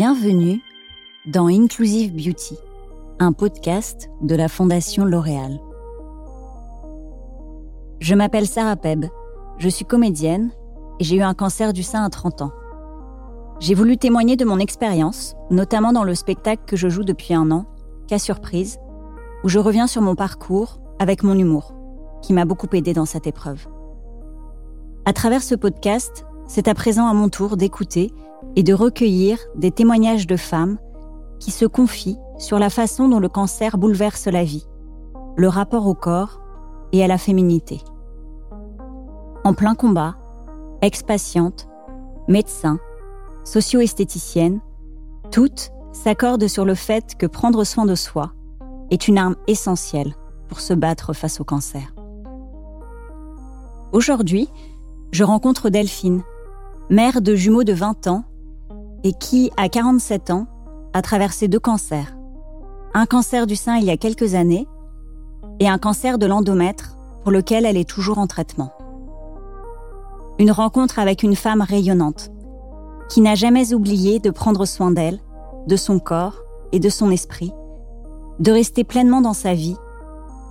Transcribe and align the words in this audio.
Bienvenue 0.00 0.62
dans 1.26 1.48
Inclusive 1.48 2.14
Beauty, 2.14 2.56
un 3.18 3.32
podcast 3.32 4.08
de 4.20 4.36
la 4.36 4.46
Fondation 4.46 5.04
L'Oréal. 5.04 5.58
Je 7.98 8.14
m'appelle 8.14 8.46
Sarah 8.46 8.76
Peb, 8.76 9.06
je 9.58 9.68
suis 9.68 9.84
comédienne 9.84 10.52
et 11.00 11.04
j'ai 11.04 11.16
eu 11.16 11.22
un 11.22 11.34
cancer 11.34 11.72
du 11.72 11.82
sein 11.82 12.04
à 12.04 12.10
30 12.10 12.42
ans. 12.42 12.52
J'ai 13.58 13.74
voulu 13.74 13.96
témoigner 13.98 14.36
de 14.36 14.44
mon 14.44 14.60
expérience, 14.60 15.34
notamment 15.50 15.92
dans 15.92 16.04
le 16.04 16.14
spectacle 16.14 16.62
que 16.64 16.76
je 16.76 16.88
joue 16.88 17.02
depuis 17.02 17.34
un 17.34 17.50
an, 17.50 17.66
Cas 18.06 18.20
Surprise, 18.20 18.78
où 19.42 19.48
je 19.48 19.58
reviens 19.58 19.88
sur 19.88 20.00
mon 20.00 20.14
parcours 20.14 20.78
avec 21.00 21.24
mon 21.24 21.36
humour, 21.36 21.74
qui 22.22 22.34
m'a 22.34 22.44
beaucoup 22.44 22.68
aidé 22.72 22.92
dans 22.92 23.04
cette 23.04 23.26
épreuve. 23.26 23.66
À 25.06 25.12
travers 25.12 25.42
ce 25.42 25.56
podcast, 25.56 26.24
c'est 26.46 26.68
à 26.68 26.74
présent 26.74 27.08
à 27.08 27.14
mon 27.14 27.28
tour 27.28 27.56
d'écouter 27.56 28.12
et 28.58 28.64
de 28.64 28.74
recueillir 28.74 29.38
des 29.54 29.70
témoignages 29.70 30.26
de 30.26 30.36
femmes 30.36 30.78
qui 31.38 31.52
se 31.52 31.64
confient 31.64 32.18
sur 32.38 32.58
la 32.58 32.70
façon 32.70 33.08
dont 33.08 33.20
le 33.20 33.28
cancer 33.28 33.78
bouleverse 33.78 34.26
la 34.26 34.42
vie, 34.42 34.66
le 35.36 35.46
rapport 35.46 35.86
au 35.86 35.94
corps 35.94 36.40
et 36.90 37.04
à 37.04 37.06
la 37.06 37.18
féminité. 37.18 37.80
En 39.44 39.54
plein 39.54 39.76
combat, 39.76 40.16
ex-patientes, 40.82 41.68
médecins, 42.26 42.80
socio-esthéticiennes, 43.44 44.60
toutes 45.30 45.70
s'accordent 45.92 46.48
sur 46.48 46.64
le 46.64 46.74
fait 46.74 47.14
que 47.16 47.26
prendre 47.26 47.62
soin 47.62 47.86
de 47.86 47.94
soi 47.94 48.32
est 48.90 49.06
une 49.06 49.18
arme 49.18 49.36
essentielle 49.46 50.16
pour 50.48 50.58
se 50.58 50.74
battre 50.74 51.12
face 51.12 51.40
au 51.40 51.44
cancer. 51.44 51.94
Aujourd'hui, 53.92 54.48
je 55.12 55.22
rencontre 55.22 55.70
Delphine, 55.70 56.24
mère 56.90 57.22
de 57.22 57.36
jumeaux 57.36 57.62
de 57.62 57.72
20 57.72 58.08
ans 58.08 58.24
et 59.04 59.12
qui, 59.12 59.50
à 59.56 59.68
47 59.68 60.30
ans, 60.30 60.46
a 60.92 61.02
traversé 61.02 61.48
deux 61.48 61.60
cancers. 61.60 62.16
Un 62.94 63.06
cancer 63.06 63.46
du 63.46 63.56
sein 63.56 63.76
il 63.76 63.84
y 63.84 63.90
a 63.90 63.96
quelques 63.96 64.34
années 64.34 64.66
et 65.60 65.68
un 65.68 65.78
cancer 65.78 66.18
de 66.18 66.26
l'endomètre 66.26 66.96
pour 67.22 67.32
lequel 67.32 67.66
elle 67.66 67.76
est 67.76 67.88
toujours 67.88 68.18
en 68.18 68.26
traitement. 68.26 68.72
Une 70.38 70.52
rencontre 70.52 70.98
avec 70.98 71.22
une 71.22 71.36
femme 71.36 71.62
rayonnante 71.62 72.30
qui 73.08 73.20
n'a 73.20 73.34
jamais 73.34 73.74
oublié 73.74 74.18
de 74.20 74.30
prendre 74.30 74.64
soin 74.64 74.90
d'elle, 74.90 75.20
de 75.66 75.76
son 75.76 75.98
corps 75.98 76.42
et 76.72 76.78
de 76.78 76.88
son 76.88 77.10
esprit, 77.10 77.52
de 78.38 78.52
rester 78.52 78.84
pleinement 78.84 79.20
dans 79.20 79.32
sa 79.32 79.54
vie, 79.54 79.76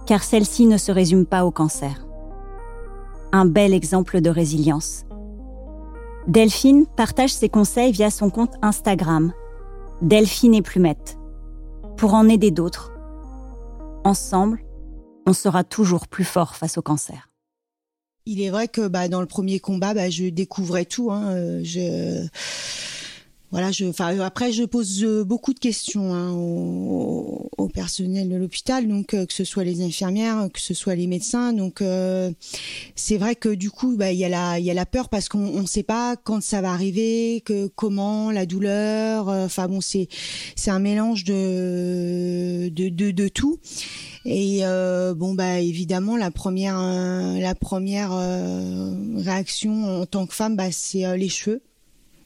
car 0.05 0.23
celle-ci 0.23 0.65
ne 0.65 0.77
se 0.77 0.91
résume 0.91 1.25
pas 1.25 1.45
au 1.45 1.51
cancer. 1.51 2.05
Un 3.31 3.45
bel 3.45 3.73
exemple 3.73 4.21
de 4.21 4.29
résilience 4.29 5.06
Delphine 6.27 6.85
partage 6.97 7.33
ses 7.33 7.47
conseils 7.47 7.93
via 7.93 8.09
son 8.11 8.29
compte 8.29 8.55
Instagram, 8.61 9.31
Delphine 10.01 10.53
et 10.53 10.61
Plumette, 10.61 11.17
pour 11.95 12.15
en 12.15 12.27
aider 12.27 12.51
d'autres. 12.51 12.91
Ensemble, 14.03 14.61
on 15.25 15.31
sera 15.31 15.63
toujours 15.63 16.09
plus 16.09 16.25
fort 16.25 16.57
face 16.57 16.77
au 16.77 16.81
cancer. 16.81 17.29
Il 18.25 18.41
est 18.41 18.49
vrai 18.49 18.67
que 18.67 18.89
bah, 18.89 19.07
dans 19.07 19.21
le 19.21 19.25
premier 19.25 19.61
combat, 19.61 19.93
bah, 19.93 20.09
je 20.09 20.25
découvrais 20.25 20.83
tout. 20.83 21.13
Hein. 21.13 21.29
Euh, 21.29 21.61
je 21.63 22.27
voilà, 23.51 23.71
je, 23.71 23.85
enfin, 23.85 24.19
après, 24.19 24.51
je 24.51 24.63
pose 24.65 25.03
euh, 25.05 25.23
beaucoup 25.23 25.53
de 25.53 25.59
questions 25.59 26.13
hein, 26.13 26.33
au, 26.33 27.49
au, 27.57 27.69
personnel 27.69 28.27
de 28.27 28.35
l'hôpital, 28.35 28.85
donc 28.89 29.13
euh, 29.13 29.25
que 29.25 29.33
ce 29.33 29.45
soit 29.45 29.63
les 29.63 29.81
infirmières, 29.81 30.49
que 30.53 30.59
ce 30.59 30.73
soit 30.73 30.95
les 30.95 31.07
médecins. 31.07 31.53
Donc, 31.53 31.81
euh, 31.81 32.29
c'est 32.95 33.17
vrai 33.17 33.35
que 33.35 33.47
du 33.47 33.71
coup, 33.71 33.95
bah, 33.95 34.11
il 34.11 34.17
y 34.17 34.25
a 34.25 34.29
la, 34.29 34.59
y 34.59 34.69
a 34.69 34.73
la 34.73 34.85
peur 34.85 35.07
parce 35.07 35.29
qu'on 35.29 35.61
ne 35.61 35.65
sait 35.65 35.83
pas 35.83 36.17
quand 36.17 36.43
ça 36.43 36.59
va 36.59 36.71
arriver, 36.71 37.41
que 37.45 37.67
comment, 37.67 38.31
la 38.31 38.45
douleur. 38.45 39.29
Enfin 39.29 39.67
bon, 39.67 39.79
c'est, 39.79 40.09
c'est 40.57 40.71
un 40.71 40.79
mélange 40.79 41.23
de, 41.23 42.67
de, 42.67 42.89
de, 42.89 43.11
de 43.11 43.27
tout. 43.29 43.59
Et 44.25 44.65
euh, 44.65 45.13
bon 45.13 45.35
bah 45.35 45.61
évidemment 45.61 46.17
la 46.17 46.31
première 46.31 46.77
la 46.77 47.55
première 47.55 48.11
réaction 49.15 50.01
en 50.01 50.05
tant 50.05 50.27
que 50.27 50.33
femme 50.33 50.57
bah 50.57 50.69
c'est 50.71 51.17
les 51.17 51.29
cheveux 51.29 51.61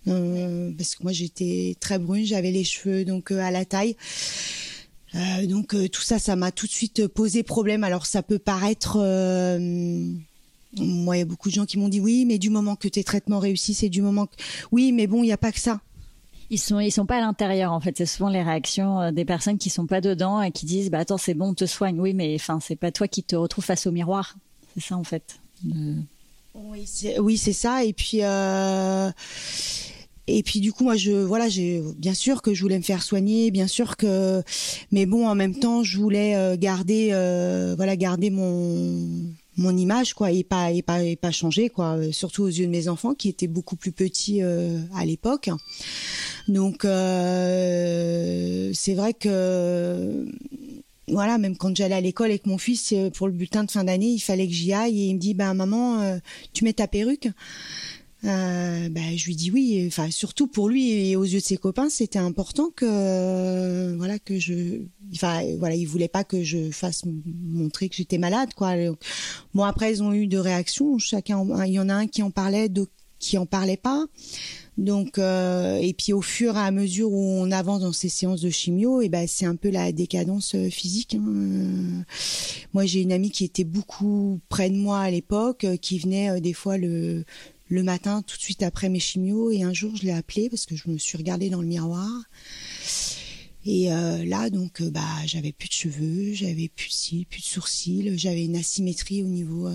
euh, 0.07 0.71
parce 0.77 0.95
que 0.95 1.03
moi 1.03 1.11
j'étais 1.11 1.75
très 1.79 1.99
brune, 1.99 2.25
j'avais 2.25 2.51
les 2.51 2.63
cheveux 2.63 3.05
donc 3.05 3.31
euh, 3.31 3.39
à 3.39 3.51
la 3.51 3.65
taille. 3.65 3.95
Euh, 5.13 5.45
donc 5.45 5.75
tout 5.91 6.01
ça, 6.01 6.19
ça 6.19 6.35
m'a 6.35 6.51
tout 6.51 6.67
de 6.67 6.71
suite 6.71 7.07
posé 7.07 7.43
problème. 7.43 7.83
Alors 7.83 8.05
ça 8.05 8.23
peut 8.23 8.39
paraître, 8.39 8.97
moi 10.77 11.15
il 11.15 11.19
y 11.19 11.21
a 11.21 11.25
beaucoup 11.25 11.49
de 11.49 11.53
gens 11.53 11.65
qui 11.65 11.77
m'ont 11.77 11.89
dit 11.89 11.99
oui, 11.99 12.25
mais 12.25 12.37
du 12.37 12.49
moment 12.49 12.75
que 12.75 12.87
tes 12.87 13.03
traitements 13.03 13.39
réussissent, 13.39 13.79
c'est 13.79 13.89
du 13.89 14.01
moment 14.01 14.25
que 14.25 14.35
oui, 14.71 14.91
mais 14.91 15.07
bon 15.07 15.23
il 15.23 15.27
n'y 15.27 15.33
a 15.33 15.37
pas 15.37 15.51
que 15.51 15.59
ça. 15.59 15.81
Ils 16.49 16.59
sont 16.59 16.79
ils 16.79 16.91
sont 16.91 17.05
pas 17.05 17.17
à 17.17 17.21
l'intérieur 17.21 17.71
en 17.71 17.79
fait. 17.79 17.97
C'est 17.97 18.05
souvent 18.05 18.29
les 18.29 18.43
réactions 18.43 19.11
des 19.11 19.25
personnes 19.25 19.57
qui 19.57 19.69
sont 19.69 19.85
pas 19.85 20.01
dedans 20.01 20.41
et 20.41 20.51
qui 20.51 20.65
disent 20.65 20.89
bah 20.89 20.99
attends 20.99 21.17
c'est 21.17 21.33
bon 21.33 21.49
on 21.49 21.53
te 21.53 21.65
soigne. 21.65 21.99
Oui 21.99 22.13
mais 22.13 22.35
enfin 22.35 22.59
c'est 22.59 22.75
pas 22.75 22.91
toi 22.91 23.07
qui 23.07 23.23
te 23.23 23.35
retrouves 23.35 23.65
face 23.65 23.87
au 23.87 23.91
miroir. 23.91 24.35
C'est 24.73 24.83
ça 24.83 24.97
en 24.97 25.03
fait. 25.03 25.39
Oui 26.53 27.37
c'est 27.37 27.53
ça 27.53 27.83
et 27.83 27.93
puis. 27.93 28.23
Euh 28.23 29.11
et 30.27 30.43
puis 30.43 30.59
du 30.59 30.71
coup 30.71 30.83
moi 30.83 30.95
je 30.95 31.11
voilà 31.11 31.49
j'ai 31.49 31.81
bien 31.97 32.13
sûr 32.13 32.41
que 32.41 32.53
je 32.53 32.61
voulais 32.61 32.77
me 32.77 32.83
faire 32.83 33.03
soigner 33.03 33.51
bien 33.51 33.67
sûr 33.67 33.97
que 33.97 34.43
mais 34.91 35.05
bon 35.05 35.27
en 35.27 35.35
même 35.35 35.55
temps 35.55 35.83
je 35.83 35.97
voulais 35.97 36.35
euh, 36.35 36.55
garder 36.57 37.09
euh, 37.11 37.73
voilà 37.75 37.95
garder 37.95 38.29
mon 38.29 39.07
mon 39.57 39.75
image 39.75 40.13
quoi 40.13 40.31
et 40.31 40.43
pas 40.43 40.71
et 40.71 40.81
pas 40.81 41.03
et 41.03 41.15
pas 41.15 41.31
changer 41.31 41.69
quoi 41.69 41.97
surtout 42.11 42.43
aux 42.43 42.47
yeux 42.47 42.65
de 42.65 42.71
mes 42.71 42.87
enfants 42.87 43.13
qui 43.13 43.29
étaient 43.29 43.47
beaucoup 43.47 43.75
plus 43.75 43.91
petits 43.91 44.41
à 44.41 45.05
l'époque 45.05 45.49
donc 46.47 46.81
c'est 46.83 48.93
vrai 48.93 49.13
que 49.13 50.25
voilà, 51.11 51.37
même 51.37 51.57
quand 51.57 51.75
j'allais 51.75 51.95
à 51.95 52.01
l'école 52.01 52.29
avec 52.29 52.45
mon 52.47 52.57
fils 52.57 52.93
pour 53.15 53.27
le 53.27 53.33
bulletin 53.33 53.63
de 53.63 53.71
fin 53.71 53.83
d'année, 53.83 54.09
il 54.09 54.19
fallait 54.19 54.47
que 54.47 54.53
j'y 54.53 54.73
aille 54.73 55.01
et 55.01 55.05
il 55.07 55.15
me 55.15 55.19
dit 55.19 55.33
ben 55.33 55.53
maman, 55.53 56.19
tu 56.53 56.63
mets 56.63 56.73
ta 56.73 56.87
perruque 56.87 57.29
euh, 58.23 58.89
bah, 58.89 59.01
je 59.15 59.25
lui 59.25 59.35
dis 59.35 59.51
oui. 59.51 59.83
Enfin, 59.87 60.11
surtout 60.11 60.47
pour 60.47 60.69
lui 60.69 61.09
et 61.09 61.15
aux 61.15 61.23
yeux 61.23 61.39
de 61.39 61.43
ses 61.43 61.57
copains, 61.57 61.89
c'était 61.89 62.19
important 62.19 62.69
que 62.75 63.95
voilà 63.95 64.19
que 64.19 64.39
je. 64.39 64.81
Enfin, 65.13 65.41
voilà, 65.57 65.75
il 65.75 65.85
voulait 65.85 66.07
pas 66.07 66.23
que 66.23 66.43
je 66.43 66.71
fasse 66.71 67.03
montrer 67.05 67.89
que 67.89 67.95
j'étais 67.95 68.17
malade, 68.17 68.53
quoi. 68.55 68.73
Bon, 69.53 69.63
après, 69.63 69.91
ils 69.91 70.03
ont 70.03 70.13
eu 70.13 70.27
deux 70.27 70.39
réactions. 70.39 70.97
Chacun, 70.99 71.45
il 71.65 71.73
y 71.73 71.79
en 71.79 71.89
a 71.89 71.93
un 71.93 72.07
qui 72.07 72.21
en 72.23 72.31
parlait, 72.31 72.69
d'autres 72.69 72.91
qui 73.21 73.37
en 73.37 73.45
parlait 73.45 73.77
pas. 73.77 74.05
Donc, 74.77 75.17
euh, 75.17 75.77
et 75.77 75.93
puis 75.93 76.11
au 76.11 76.21
fur 76.21 76.55
et 76.55 76.59
à 76.59 76.71
mesure 76.71 77.11
où 77.11 77.23
on 77.23 77.51
avance 77.51 77.81
dans 77.81 77.93
ces 77.93 78.09
séances 78.09 78.41
de 78.41 78.49
chimio, 78.49 79.01
et 79.01 79.09
ben 79.09 79.27
c'est 79.27 79.45
un 79.45 79.55
peu 79.55 79.69
la 79.69 79.91
décadence 79.91 80.55
euh, 80.55 80.69
physique. 80.69 81.15
Hein. 81.15 82.03
Moi, 82.73 82.85
j'ai 82.85 83.01
une 83.01 83.11
amie 83.11 83.31
qui 83.31 83.43
était 83.43 83.63
beaucoup 83.63 84.39
près 84.49 84.69
de 84.69 84.75
moi 84.75 84.99
à 84.99 85.11
l'époque, 85.11 85.65
qui 85.81 85.99
venait 85.99 86.41
des 86.41 86.53
fois 86.53 86.77
le 86.77 87.23
le 87.67 87.83
matin, 87.83 88.21
tout 88.21 88.35
de 88.35 88.41
suite 88.41 88.63
après 88.63 88.89
mes 88.89 88.99
chimios. 88.99 89.51
Et 89.51 89.63
un 89.63 89.73
jour, 89.73 89.95
je 89.95 90.03
l'ai 90.03 90.11
appelé 90.11 90.49
parce 90.49 90.65
que 90.65 90.75
je 90.75 90.89
me 90.89 90.97
suis 90.97 91.17
regardée 91.17 91.49
dans 91.49 91.61
le 91.61 91.67
miroir. 91.67 92.09
Et 93.65 93.91
euh, 93.91 94.25
là, 94.25 94.49
donc, 94.49 94.81
euh, 94.81 94.89
bah, 94.89 95.01
j'avais 95.25 95.51
plus 95.51 95.69
de 95.69 95.73
cheveux, 95.73 96.33
j'avais 96.33 96.67
plus 96.67 97.11
de 97.11 97.43
sourcils, 97.43 98.17
j'avais 98.17 98.45
une 98.45 98.55
asymétrie 98.55 99.23
au 99.23 99.27
niveau 99.27 99.67
euh, 99.67 99.73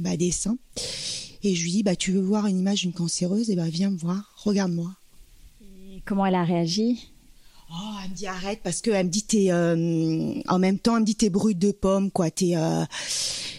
bah, 0.00 0.16
des 0.16 0.30
seins. 0.30 0.58
Et 1.46 1.54
je 1.54 1.62
lui 1.62 1.70
dis, 1.70 1.82
bah, 1.84 1.94
tu 1.94 2.10
veux 2.10 2.20
voir 2.20 2.48
une 2.48 2.58
image 2.58 2.80
d'une 2.80 2.92
cancéreuse? 2.92 3.50
Et 3.50 3.52
eh 3.52 3.56
bah, 3.56 3.68
viens 3.68 3.90
me 3.90 3.96
voir, 3.96 4.34
regarde-moi. 4.36 4.90
comment 6.04 6.26
elle 6.26 6.34
a 6.34 6.42
réagi? 6.42 7.08
Oh, 7.70 7.94
elle 8.02 8.10
me 8.10 8.16
dit 8.16 8.26
arrête 8.26 8.60
parce 8.64 8.80
que 8.80 8.90
elle 8.90 9.06
me 9.06 9.10
dit 9.10 9.22
t'es 9.22 9.52
en 9.52 10.58
même 10.58 10.78
temps 10.78 10.94
elle 10.94 11.00
me 11.00 11.06
dit 11.06 11.16
t'es 11.16 11.30
brute 11.30 11.58
de 11.58 11.72
pomme 11.72 12.12
quoi 12.12 12.30
t'es 12.30 12.54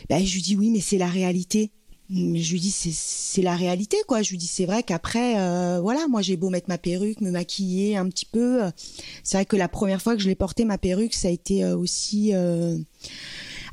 bah, 0.10 0.24
je 0.24 0.34
lui 0.34 0.42
dis 0.42 0.56
oui 0.56 0.70
mais 0.70 0.80
c'est 0.80 0.98
la 0.98 1.08
réalité. 1.08 1.72
Mais 2.10 2.40
je 2.40 2.54
lui 2.54 2.62
dis 2.62 2.72
c'est 2.72 3.42
la 3.42 3.56
réalité 3.56 3.98
quoi. 4.08 4.22
Je 4.22 4.30
lui 4.30 4.38
dis 4.38 4.48
c'est 4.48 4.66
vrai 4.66 4.82
qu'après 4.82 5.40
euh, 5.40 5.82
voilà 5.82 6.08
moi 6.08 6.22
j'ai 6.22 6.38
beau 6.38 6.50
mettre 6.50 6.70
ma 6.70 6.78
perruque 6.78 7.20
me 7.20 7.32
maquiller 7.32 7.98
un 7.98 8.08
petit 8.08 8.26
peu 8.26 8.64
euh, 8.64 8.72
c'est 9.24 9.38
vrai 9.38 9.46
que 9.46 9.58
la 9.58 9.68
première 9.68 10.02
fois 10.02 10.16
que 10.16 10.22
je 10.22 10.30
l'ai 10.30 10.36
porté 10.36 10.64
ma 10.64 10.78
perruque 10.78 11.14
ça 11.14 11.28
a 11.28 11.32
été 11.32 11.66
euh, 11.66 11.76
aussi 11.76 12.32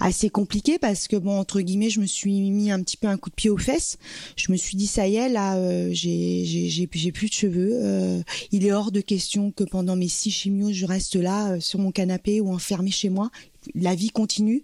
assez 0.00 0.30
compliqué 0.30 0.78
parce 0.78 1.08
que 1.08 1.16
bon 1.16 1.38
entre 1.38 1.60
guillemets 1.60 1.90
je 1.90 2.00
me 2.00 2.06
suis 2.06 2.50
mis 2.50 2.70
un 2.70 2.82
petit 2.82 2.96
peu 2.96 3.06
un 3.06 3.16
coup 3.16 3.30
de 3.30 3.34
pied 3.34 3.50
aux 3.50 3.58
fesses 3.58 3.98
je 4.36 4.50
me 4.52 4.56
suis 4.56 4.76
dit 4.76 4.86
ça 4.86 5.06
y 5.06 5.16
est 5.16 5.28
là 5.28 5.58
j'ai 5.92 6.44
j'ai 6.44 6.68
j'ai 6.68 7.12
plus 7.12 7.28
de 7.28 7.34
cheveux 7.34 8.22
il 8.52 8.66
est 8.66 8.72
hors 8.72 8.92
de 8.92 9.00
question 9.00 9.50
que 9.50 9.64
pendant 9.64 9.96
mes 9.96 10.08
six 10.08 10.30
chimios 10.30 10.72
je 10.72 10.86
reste 10.86 11.16
là 11.16 11.60
sur 11.60 11.78
mon 11.78 11.92
canapé 11.92 12.40
ou 12.40 12.52
enfermé 12.52 12.90
chez 12.90 13.10
moi 13.10 13.30
la 13.74 13.94
vie 13.94 14.10
continue 14.10 14.62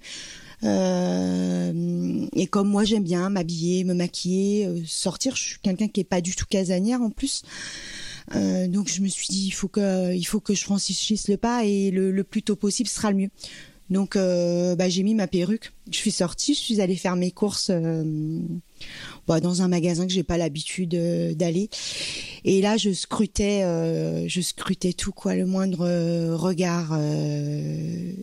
euh, 0.63 2.27
et 2.35 2.47
comme 2.47 2.69
moi 2.69 2.85
j'aime 2.85 3.05
bien 3.05 3.31
m'habiller, 3.31 3.85
me 3.85 3.95
maquiller, 3.95 4.67
euh, 4.67 4.81
sortir, 4.87 5.37
je 5.37 5.43
suis 5.43 5.59
quelqu'un 5.61 5.89
qui 5.89 6.01
est 6.01 6.05
pas 6.05 6.21
du 6.21 6.35
tout 6.35 6.45
casanière 6.49 7.01
en 7.01 7.11
plus. 7.11 7.43
Euh, 8.37 8.69
donc 8.69 8.89
je 8.89 9.01
me 9.01 9.09
suis 9.09 9.27
dit 9.29 9.47
il 9.47 9.53
faut 9.53 9.69
que 9.69 10.15
il 10.15 10.25
faut 10.25 10.41
que 10.41 10.55
je 10.55 10.63
franchisse 10.63 11.29
le 11.29 11.37
pas 11.37 11.65
et 11.65 11.91
le, 11.91 12.11
le 12.13 12.25
plus 12.25 12.43
tôt 12.43 12.57
possible 12.57 12.89
sera 12.89 13.11
le 13.11 13.17
mieux. 13.17 13.31
Donc, 13.91 14.17
euh, 14.17 14.77
bah, 14.77 14.89
j'ai 14.89 15.03
mis 15.03 15.15
ma 15.15 15.27
perruque. 15.27 15.73
Je 15.91 15.97
suis 15.97 16.13
sortie, 16.13 16.55
je 16.55 16.61
suis 16.61 16.81
allée 16.81 16.97
faire 16.97 17.17
mes 17.17 17.33
courses 17.33 17.71
bah, 19.27 19.41
dans 19.41 19.63
un 19.63 19.69
magasin 19.69 20.07
que 20.07 20.13
j'ai 20.13 20.23
pas 20.23 20.39
l'habitude 20.39 20.91
d'aller. 21.37 21.69
Et 22.45 22.61
là, 22.63 22.77
je 22.77 22.93
scrutais, 22.93 23.63
je 24.29 24.41
scrutais 24.41 24.93
tout 24.93 25.13
quoi, 25.13 25.35
le 25.35 25.47
moindre 25.47 25.87
regard 26.37 26.97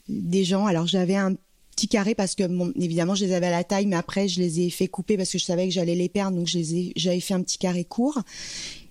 des 0.08 0.44
gens. 0.46 0.66
Alors, 0.66 0.88
j'avais 0.88 1.16
un 1.16 1.36
petit 1.78 1.88
carré 1.88 2.16
parce 2.16 2.34
que 2.34 2.44
évidemment 2.82 3.14
je 3.14 3.24
les 3.24 3.34
avais 3.34 3.46
à 3.46 3.52
la 3.52 3.64
taille 3.64 3.86
mais 3.86 3.96
après 3.96 4.28
je 4.28 4.42
les 4.42 4.62
ai 4.62 4.72
fait 4.72 4.88
couper 4.88 5.16
parce 5.16 5.32
que 5.32 5.38
je 5.38 5.46
savais 5.46 5.68
que 5.68 5.74
j'allais 5.74 5.94
les 5.94 6.10
perdre 6.10 6.36
donc 6.36 6.48
j'avais 6.48 7.20
fait 7.20 7.36
un 7.36 7.44
petit 7.44 7.60
carré 7.60 7.86
court 7.86 8.20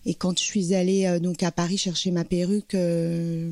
et 0.09 0.15
quand 0.15 0.39
je 0.39 0.45
suis 0.45 0.73
allée 0.73 1.05
euh, 1.05 1.19
donc 1.19 1.43
à 1.43 1.51
Paris 1.51 1.79
chercher 1.79 2.13
ma 2.13 2.25
perruque, 2.25 2.77
euh, 2.77 3.51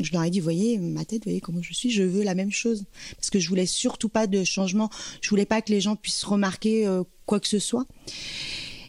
je 0.00 0.12
leur 0.12 0.22
ai 0.22 0.30
dit, 0.30 0.38
voyez 0.38 0.78
ma 0.78 1.04
tête, 1.04 1.24
voyez 1.24 1.40
comment 1.40 1.62
je 1.62 1.74
suis, 1.74 1.90
je 1.90 2.04
veux 2.04 2.22
la 2.22 2.36
même 2.36 2.52
chose 2.52 2.84
parce 3.16 3.28
que 3.28 3.40
je 3.40 3.48
voulais 3.48 3.66
surtout 3.66 4.08
pas 4.08 4.28
de 4.28 4.44
changement, 4.44 4.88
je 5.20 5.28
voulais 5.28 5.46
pas 5.46 5.60
que 5.60 5.72
les 5.72 5.80
gens 5.80 5.96
puissent 5.96 6.22
remarquer 6.22 6.86
euh, 6.86 7.02
quoi 7.26 7.40
que 7.40 7.48
ce 7.48 7.58
soit. 7.58 7.86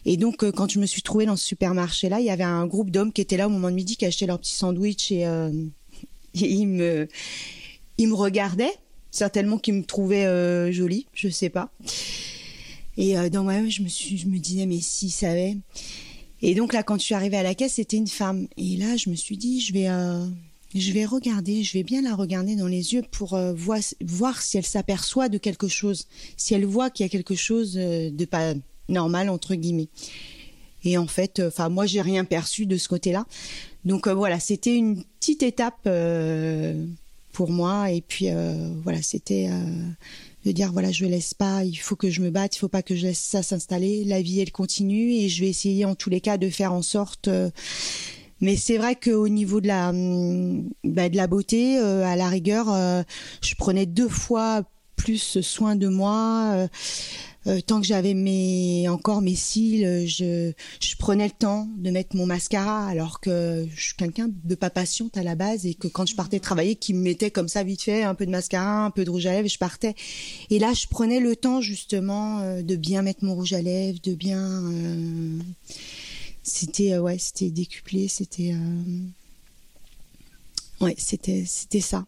Et 0.04 0.16
donc 0.16 0.48
quand 0.52 0.70
je 0.70 0.78
me 0.78 0.86
suis 0.86 1.02
trouvée 1.02 1.26
dans 1.26 1.36
ce 1.36 1.44
supermarché 1.44 2.08
là, 2.08 2.20
il 2.20 2.26
y 2.26 2.30
avait 2.30 2.44
un 2.44 2.66
groupe 2.66 2.90
d'hommes 2.90 3.12
qui 3.12 3.20
étaient 3.20 3.36
là 3.36 3.48
au 3.48 3.50
moment 3.50 3.70
de 3.70 3.74
midi 3.74 3.96
qui 3.96 4.06
achetaient 4.06 4.26
leur 4.26 4.38
petit 4.38 4.54
sandwich 4.54 5.10
et, 5.10 5.22
ils 6.34 6.66
me 6.66 7.08
ils 7.98 8.08
me 8.08 8.14
regardaient 8.14 8.74
certainement 9.10 9.58
qu'ils 9.58 9.74
me 9.74 9.84
trouvaient 9.84 10.72
jolie, 10.72 11.06
je 11.14 11.28
sais 11.28 11.50
pas. 11.50 11.70
Et 12.96 13.14
dans 13.30 13.44
moi-même, 13.44 13.70
je 13.70 13.82
me 13.82 13.88
je 13.88 14.26
me 14.26 14.38
disais, 14.38 14.66
mais 14.66 14.80
s'ils 14.80 15.12
savaient. 15.12 15.56
Et 16.42 16.56
donc 16.56 16.72
là, 16.72 16.82
quand 16.82 16.98
je 16.98 17.04
suis 17.04 17.14
arrivée 17.14 17.36
à 17.36 17.44
la 17.44 17.54
caisse, 17.54 17.74
c'était 17.74 17.96
une 17.96 18.08
femme. 18.08 18.48
Et 18.56 18.76
là, 18.76 18.96
je 18.96 19.08
me 19.10 19.14
suis 19.14 19.36
dit, 19.36 19.60
je 19.60 19.72
vais, 19.72 19.88
euh, 19.88 20.26
je 20.74 20.92
vais 20.92 21.04
regarder, 21.04 21.62
je 21.62 21.72
vais 21.72 21.84
bien 21.84 22.02
la 22.02 22.16
regarder 22.16 22.56
dans 22.56 22.66
les 22.66 22.94
yeux 22.94 23.02
pour 23.12 23.34
euh, 23.34 23.54
voir, 23.54 24.42
si 24.42 24.58
elle 24.58 24.66
s'aperçoit 24.66 25.28
de 25.28 25.38
quelque 25.38 25.68
chose, 25.68 26.08
si 26.36 26.54
elle 26.54 26.66
voit 26.66 26.90
qu'il 26.90 27.04
y 27.04 27.06
a 27.06 27.10
quelque 27.10 27.36
chose 27.36 27.78
euh, 27.78 28.10
de 28.10 28.24
pas 28.24 28.54
normal 28.88 29.28
entre 29.30 29.54
guillemets. 29.54 29.88
Et 30.84 30.98
en 30.98 31.06
fait, 31.06 31.40
enfin 31.46 31.68
moi, 31.68 31.86
j'ai 31.86 32.02
rien 32.02 32.24
perçu 32.24 32.66
de 32.66 32.76
ce 32.76 32.88
côté-là. 32.88 33.24
Donc 33.84 34.08
voilà, 34.08 34.40
c'était 34.40 34.74
une 34.74 35.04
petite 35.20 35.44
étape 35.44 35.88
pour 37.32 37.50
moi. 37.50 37.92
Et 37.92 38.00
puis 38.00 38.26
voilà, 38.82 39.00
c'était 39.00 39.48
de 40.44 40.52
dire 40.52 40.72
voilà 40.72 40.90
je 40.90 41.04
laisse 41.06 41.34
pas 41.34 41.64
il 41.64 41.76
faut 41.76 41.96
que 41.96 42.10
je 42.10 42.20
me 42.20 42.30
batte 42.30 42.56
il 42.56 42.58
faut 42.58 42.68
pas 42.68 42.82
que 42.82 42.96
je 42.96 43.06
laisse 43.06 43.20
ça 43.20 43.42
s'installer. 43.42 44.04
La 44.04 44.22
vie 44.22 44.40
elle 44.40 44.52
continue 44.52 45.12
et 45.12 45.28
je 45.28 45.42
vais 45.42 45.48
essayer 45.48 45.84
en 45.84 45.94
tous 45.94 46.10
les 46.10 46.20
cas 46.20 46.38
de 46.38 46.48
faire 46.48 46.72
en 46.72 46.82
sorte 46.82 47.28
euh, 47.28 47.50
mais 48.40 48.56
c'est 48.56 48.76
vrai 48.76 48.96
qu'au 48.96 49.28
niveau 49.28 49.60
de 49.60 49.68
la 49.68 49.90
hum, 49.90 50.68
bah, 50.84 51.08
de 51.08 51.16
la 51.16 51.26
beauté 51.26 51.78
euh, 51.78 52.04
à 52.04 52.16
la 52.16 52.28
rigueur 52.28 52.72
euh, 52.72 53.02
je 53.42 53.54
prenais 53.54 53.86
deux 53.86 54.08
fois 54.08 54.62
plus 54.96 55.40
soin 55.40 55.74
de 55.74 55.88
moi 55.88 56.68
euh, 57.46 57.60
tant 57.60 57.80
que 57.80 57.86
j'avais 57.86 58.14
mes 58.14 58.88
encore 58.88 59.22
mes 59.22 59.34
cils, 59.34 60.06
je, 60.06 60.52
je 60.80 60.96
prenais 60.96 61.26
le 61.26 61.32
temps 61.32 61.68
de 61.76 61.90
mettre 61.90 62.16
mon 62.16 62.26
mascara, 62.26 62.86
alors 62.86 63.20
que 63.20 63.66
je 63.74 63.82
suis 63.82 63.94
quelqu'un 63.96 64.28
de 64.44 64.54
pas 64.54 64.70
patiente 64.70 65.16
à 65.16 65.22
la 65.22 65.34
base 65.34 65.66
et 65.66 65.74
que 65.74 65.88
quand 65.88 66.06
je 66.06 66.14
partais 66.14 66.40
travailler, 66.40 66.76
qui 66.76 66.94
me 66.94 67.00
mettait 67.00 67.30
comme 67.30 67.48
ça 67.48 67.64
vite 67.64 67.82
fait 67.82 68.02
un 68.04 68.14
peu 68.14 68.26
de 68.26 68.30
mascara, 68.30 68.84
un 68.84 68.90
peu 68.90 69.04
de 69.04 69.10
rouge 69.10 69.26
à 69.26 69.32
lèvres, 69.32 69.48
je 69.48 69.58
partais. 69.58 69.94
Et 70.50 70.58
là, 70.58 70.72
je 70.72 70.86
prenais 70.86 71.20
le 71.20 71.34
temps 71.36 71.60
justement 71.60 72.40
euh, 72.40 72.62
de 72.62 72.76
bien 72.76 73.02
mettre 73.02 73.24
mon 73.24 73.34
rouge 73.34 73.52
à 73.52 73.62
lèvres, 73.62 73.98
de 74.02 74.14
bien. 74.14 74.40
Euh, 74.40 75.38
c'était 76.42 76.98
ouais, 76.98 77.18
c'était 77.18 77.50
décuplé, 77.50 78.08
c'était. 78.08 78.54
Ouais, 80.80 80.94
c'était 80.98 81.44
c'était 81.46 81.80
ça. 81.80 82.04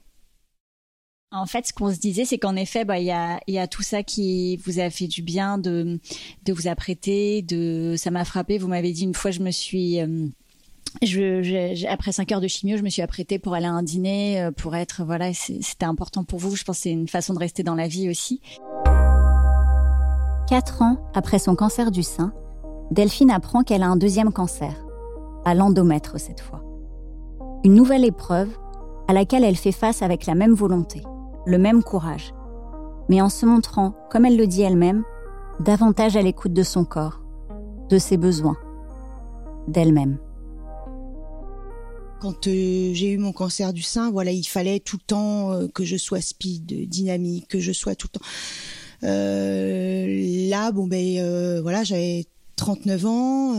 En 1.37 1.47
fait, 1.47 1.67
ce 1.67 1.73
qu'on 1.73 1.93
se 1.93 1.99
disait, 1.99 2.25
c'est 2.25 2.39
qu'en 2.39 2.55
effet, 2.55 2.85
bah, 2.85 3.01
il 3.01 3.07
y 3.07 3.59
a, 3.59 3.67
tout 3.67 3.83
ça 3.83 4.05
qui 4.05 4.57
vous 4.59 4.79
a 4.79 4.89
fait 4.89 5.09
du 5.09 5.21
bien 5.21 5.59
de, 5.59 5.99
vous 6.47 6.69
apprêter. 6.69 7.45
Ça 7.97 8.13
m'a 8.13 8.25
frappé. 8.25 8.57
Vous 8.57 8.69
m'avez 8.69 8.93
dit 8.93 9.03
une 9.03 9.15
fois, 9.15 9.33
je 9.33 9.41
me 9.41 9.51
suis, 9.51 10.01
euh, 10.01 10.29
après 11.89 12.13
cinq 12.13 12.31
heures 12.31 12.41
de 12.41 12.47
chimio, 12.47 12.77
je 12.77 12.83
me 12.83 12.89
suis 12.89 13.03
apprêtée 13.03 13.41
pour 13.41 13.55
aller 13.55 13.67
à 13.67 13.73
un 13.73 13.83
dîner, 13.83 14.43
euh, 14.43 14.53
pour 14.53 14.77
être, 14.77 15.03
voilà, 15.05 15.35
c'était 15.35 15.87
important 15.87 16.23
pour 16.23 16.39
vous. 16.39 16.55
Je 16.55 16.63
pense 16.63 16.77
que 16.77 16.83
c'est 16.85 16.93
une 16.93 17.09
façon 17.09 17.35
de 17.35 17.41
rester 17.41 17.65
dans 17.65 17.75
la 17.75 17.89
vie 17.89 18.09
aussi. 18.09 18.41
Quatre 20.47 20.83
ans 20.83 20.99
après 21.15 21.41
son 21.41 21.57
cancer 21.57 21.91
du 21.91 22.05
sein, 22.05 22.33
Delphine 22.93 23.33
apprend 23.33 23.65
qu'elle 23.65 23.83
a 23.83 23.89
un 23.89 23.97
deuxième 23.97 24.33
cancer, 24.33 24.87
à 25.45 25.55
l'endomètre 25.55 26.21
cette 26.21 26.41
fois. 26.41 26.63
Une 27.65 27.75
nouvelle 27.75 28.05
épreuve 28.05 28.51
à 29.09 29.13
laquelle 29.13 29.43
elle 29.43 29.57
fait 29.57 29.73
face 29.73 30.01
avec 30.01 30.27
la 30.27 30.37
même 30.37 30.55
volonté 30.55 31.03
le 31.47 31.59
même 31.59 31.83
courage, 31.83 32.35
mais 33.09 33.21
en 33.21 33.29
se 33.29 33.47
montrant, 33.47 33.95
comme 34.11 34.25
elle 34.25 34.37
le 34.37 34.47
dit 34.47 34.63
elle-même, 34.63 35.05
davantage 35.61 36.17
à 36.17 36.23
l'écoute 36.23 36.53
de 36.53 36.63
son 36.63 36.85
corps, 36.85 37.21
de 37.89 37.99
ses 37.99 38.17
besoins, 38.17 38.57
d'elle-même. 39.69 40.19
Quand 42.21 42.47
euh, 42.47 42.95
j'ai 42.95 43.11
eu 43.11 43.19
mon 43.19 43.33
cancer 43.33 43.73
du 43.73 43.83
sein, 43.83 44.11
voilà, 44.11 44.31
il 44.31 44.45
fallait 44.45 44.81
tout 44.81 44.97
le 44.97 45.07
temps 45.07 45.53
euh, 45.53 45.69
que 45.69 45.85
je 45.85 45.97
sois 45.97 46.23
speed, 46.23 46.89
dynamique, 46.89 47.49
que 47.49 47.61
je 47.61 47.73
sois 47.73 47.95
tout 47.95 48.09
le 48.13 48.19
temps. 48.19 48.27
Euh, 49.03 50.49
là, 50.49 50.73
bon 50.73 50.87
ben 50.87 51.61
voilà, 51.61 51.85
j'avais 51.85 52.25
39 52.57 53.07
ans. 53.07 53.55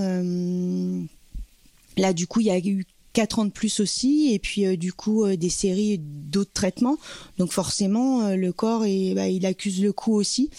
là, 1.98 2.14
du 2.14 2.26
coup, 2.26 2.40
il 2.40 2.48
y 2.48 2.52
a 2.52 2.58
eu 2.58 2.86
quatre 3.16 3.40
ans 3.40 3.46
de 3.46 3.50
plus 3.50 3.80
aussi, 3.80 4.34
et 4.34 4.40
puis 4.40 4.66
euh, 4.66 4.76
du 4.76 4.92
coup 4.92 5.24
euh, 5.24 5.38
des 5.38 5.50
séries 5.50 6.00
d'autres 6.00 6.52
traitements. 6.54 6.98
Donc 7.38 7.54
forcément, 7.54 8.26
euh, 8.26 8.36
le 8.36 8.52
corps, 8.52 8.82
bah, 8.82 9.30
il 9.30 9.46
accuse 9.46 9.82
le 9.82 9.94
coup 9.94 10.14
aussi. 10.14 10.50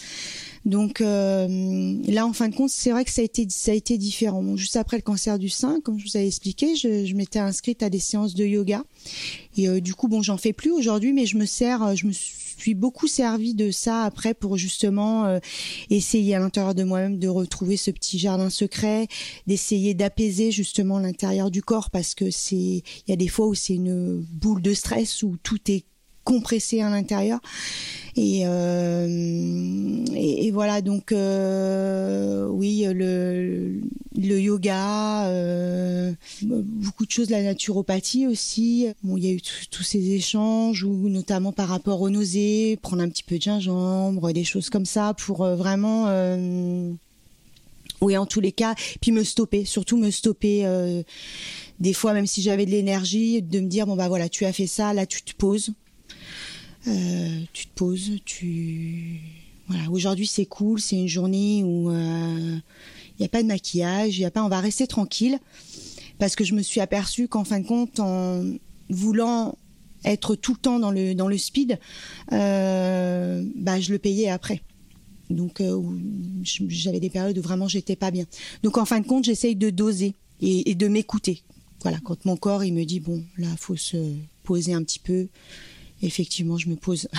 Donc 0.65 0.99
là, 0.99 2.25
en 2.25 2.33
fin 2.33 2.49
de 2.49 2.55
compte, 2.55 2.71
c'est 2.71 2.91
vrai 2.91 3.05
que 3.05 3.11
ça 3.11 3.21
a 3.21 3.23
été 3.23 3.47
ça 3.49 3.71
a 3.71 3.73
été 3.73 3.97
différent. 3.97 4.57
juste 4.57 4.75
après 4.75 4.97
le 4.97 5.01
cancer 5.01 5.39
du 5.39 5.47
sein, 5.47 5.79
comme 5.81 5.97
je 5.97 6.03
vous 6.03 6.17
avais 6.17 6.27
expliqué, 6.27 6.75
je, 6.75 7.05
je 7.05 7.13
m'étais 7.15 7.39
inscrite 7.39 7.83
à 7.83 7.89
des 7.89 7.99
séances 7.99 8.33
de 8.33 8.43
yoga. 8.43 8.83
Et 9.55 9.79
du 9.79 9.93
coup, 9.93 10.09
bon, 10.09 10.21
j'en 10.21 10.35
fais 10.35 10.51
plus 10.51 10.71
aujourd'hui, 10.71 11.13
mais 11.13 11.25
je 11.25 11.37
me 11.37 11.45
sers, 11.45 11.95
je 11.95 12.05
me 12.05 12.11
suis 12.11 12.46
beaucoup 12.75 13.07
servi 13.07 13.53
de 13.53 13.71
ça 13.71 14.03
après 14.03 14.33
pour 14.33 14.57
justement 14.57 15.25
euh, 15.25 15.39
essayer 15.89 16.35
à 16.35 16.39
l'intérieur 16.39 16.75
de 16.75 16.83
moi-même 16.83 17.19
de 17.19 17.27
retrouver 17.27 17.77
ce 17.77 17.91
petit 17.91 18.19
jardin 18.19 18.49
secret, 18.49 19.07
d'essayer 19.45 19.93
d'apaiser 19.93 20.51
justement 20.51 20.99
l'intérieur 20.99 21.51
du 21.51 21.61
corps 21.61 21.89
parce 21.89 22.15
que 22.15 22.31
c'est 22.31 22.55
il 22.55 22.83
y 23.07 23.13
a 23.13 23.15
des 23.15 23.27
fois 23.27 23.47
où 23.47 23.53
c'est 23.53 23.75
une 23.75 24.25
boule 24.31 24.61
de 24.61 24.73
stress 24.73 25.23
où 25.23 25.37
tout 25.43 25.59
est 25.71 25.85
compressé 26.27 26.81
à 26.81 26.89
l'intérieur. 26.89 27.39
Et, 28.17 28.41
euh, 28.45 30.05
et, 30.13 30.51
voilà, 30.51 30.81
donc 30.81 31.11
euh, 31.11 32.47
oui, 32.47 32.83
le, 32.85 33.79
yoga, 34.17 35.27
euh, 35.27 36.11
beaucoup 36.41 37.05
de 37.05 37.11
choses, 37.11 37.29
la 37.29 37.43
naturopathie 37.43 38.27
aussi. 38.27 38.87
Bon, 39.03 39.15
il 39.15 39.23
y 39.25 39.29
a 39.29 39.31
eu 39.31 39.41
tous 39.71 39.83
ces 39.83 40.11
échanges, 40.11 40.83
ou 40.83 41.09
notamment 41.09 41.53
par 41.53 41.69
rapport 41.69 42.01
aux 42.01 42.09
nausées, 42.09 42.77
prendre 42.81 43.03
un 43.03 43.09
petit 43.09 43.23
peu 43.23 43.37
de 43.37 43.43
gingembre, 43.43 44.33
des 44.33 44.43
choses 44.43 44.69
comme 44.69 44.85
ça, 44.85 45.13
pour 45.13 45.45
vraiment 45.45 46.07
oui 47.99 48.15
en 48.15 48.27
tous 48.27 48.41
les 48.41 48.51
cas 48.51 48.75
puis 49.01 49.11
me 49.11 49.23
stopper 49.23 49.65
surtout 49.65 49.97
me 49.97 50.11
stopper 50.11 50.67
des 51.79 51.93
fois 51.93 52.13
même 52.13 52.27
si 52.27 52.43
j'avais 52.43 52.67
de 52.67 52.69
l'énergie 52.69 53.41
de 53.41 53.59
me 53.59 53.65
dire 53.65 53.87
bon 53.87 53.95
bah 53.95 54.07
voilà 54.07 54.29
tu 54.29 54.45
as 54.45 54.53
fait 54.53 54.67
ça 54.67 54.93
là 54.93 55.07
tu 55.07 55.23
te 55.23 55.33
poses 55.33 55.71
euh, 56.87 57.41
tu 57.53 57.67
te 57.67 57.73
poses, 57.75 58.11
tu 58.25 59.19
voilà. 59.67 59.89
Aujourd'hui 59.91 60.27
c'est 60.27 60.45
cool, 60.45 60.79
c'est 60.79 60.95
une 60.95 61.07
journée 61.07 61.63
où 61.63 61.91
il 61.91 61.95
euh, 61.95 62.57
n'y 63.19 63.25
a 63.25 63.29
pas 63.29 63.41
de 63.43 63.47
maquillage, 63.47 64.17
il 64.17 64.21
y 64.21 64.25
a 64.25 64.31
pas, 64.31 64.43
on 64.43 64.49
va 64.49 64.59
rester 64.59 64.87
tranquille 64.87 65.39
parce 66.19 66.35
que 66.35 66.43
je 66.43 66.53
me 66.53 66.61
suis 66.61 66.79
aperçue 66.79 67.27
qu'en 67.27 67.43
fin 67.43 67.59
de 67.59 67.67
compte, 67.67 67.99
en 67.99 68.43
voulant 68.89 69.57
être 70.05 70.35
tout 70.35 70.53
le 70.53 70.59
temps 70.59 70.79
dans 70.79 70.91
le 70.91 71.13
dans 71.13 71.27
le 71.27 71.37
speed, 71.37 71.79
euh, 72.31 73.43
bah 73.55 73.79
je 73.79 73.91
le 73.91 73.99
payais 73.99 74.29
après. 74.29 74.61
Donc 75.29 75.61
j'avais 76.43 77.01
des 77.01 77.09
périodes 77.09 77.37
où 77.37 77.41
vraiment 77.41 77.67
j'étais 77.67 77.97
pas 77.97 78.11
bien. 78.11 78.25
Donc 78.63 78.77
en 78.77 78.85
fin 78.85 79.01
de 79.01 79.05
compte, 79.05 79.25
j'essaye 79.25 79.57
de 79.57 79.69
doser 79.69 80.13
et, 80.39 80.71
et 80.71 80.75
de 80.75 80.87
m'écouter. 80.87 81.43
Voilà, 81.81 81.99
quand 82.03 82.23
mon 82.25 82.37
corps 82.37 82.63
il 82.63 82.73
me 82.73 82.85
dit 82.85 83.01
bon 83.01 83.23
là 83.37 83.49
faut 83.57 83.75
se 83.75 83.97
poser 84.43 84.73
un 84.73 84.83
petit 84.83 84.99
peu, 84.99 85.27
effectivement, 86.01 86.57
je 86.57 86.69
me 86.69 86.75
pose. 86.75 87.07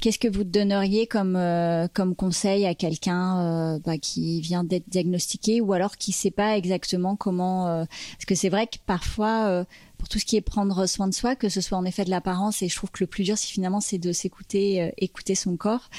Qu'est-ce 0.00 0.20
que 0.20 0.28
vous 0.28 0.44
donneriez 0.44 1.08
comme 1.08 1.34
euh, 1.34 1.88
comme 1.92 2.14
conseil 2.14 2.66
à 2.66 2.74
quelqu'un 2.74 3.40
euh, 3.40 3.78
bah, 3.84 3.98
qui 3.98 4.40
vient 4.40 4.62
d'être 4.62 4.88
diagnostiqué 4.88 5.60
ou 5.60 5.72
alors 5.72 5.96
qui 5.96 6.12
sait 6.12 6.30
pas 6.30 6.56
exactement 6.56 7.16
comment 7.16 7.66
euh, 7.66 7.84
Parce 8.12 8.24
que 8.24 8.36
c'est 8.36 8.48
vrai 8.48 8.68
que 8.68 8.76
parfois, 8.86 9.66
pour 9.96 10.08
tout 10.08 10.20
ce 10.20 10.24
qui 10.24 10.36
est 10.36 10.40
prendre 10.40 10.86
soin 10.86 11.08
de 11.08 11.14
soi, 11.14 11.34
que 11.34 11.48
ce 11.48 11.60
soit 11.60 11.76
en 11.76 11.84
effet 11.84 12.04
de 12.04 12.10
l'apparence, 12.10 12.62
et 12.62 12.68
je 12.68 12.76
trouve 12.76 12.92
que 12.92 13.02
le 13.02 13.08
plus 13.08 13.24
dur, 13.24 13.36
c'est 13.36 13.48
finalement, 13.48 13.80
c'est 13.80 13.98
de 13.98 14.12
s'écouter, 14.12 14.92
écouter 14.98 15.34
son 15.34 15.56
corps. 15.56 15.90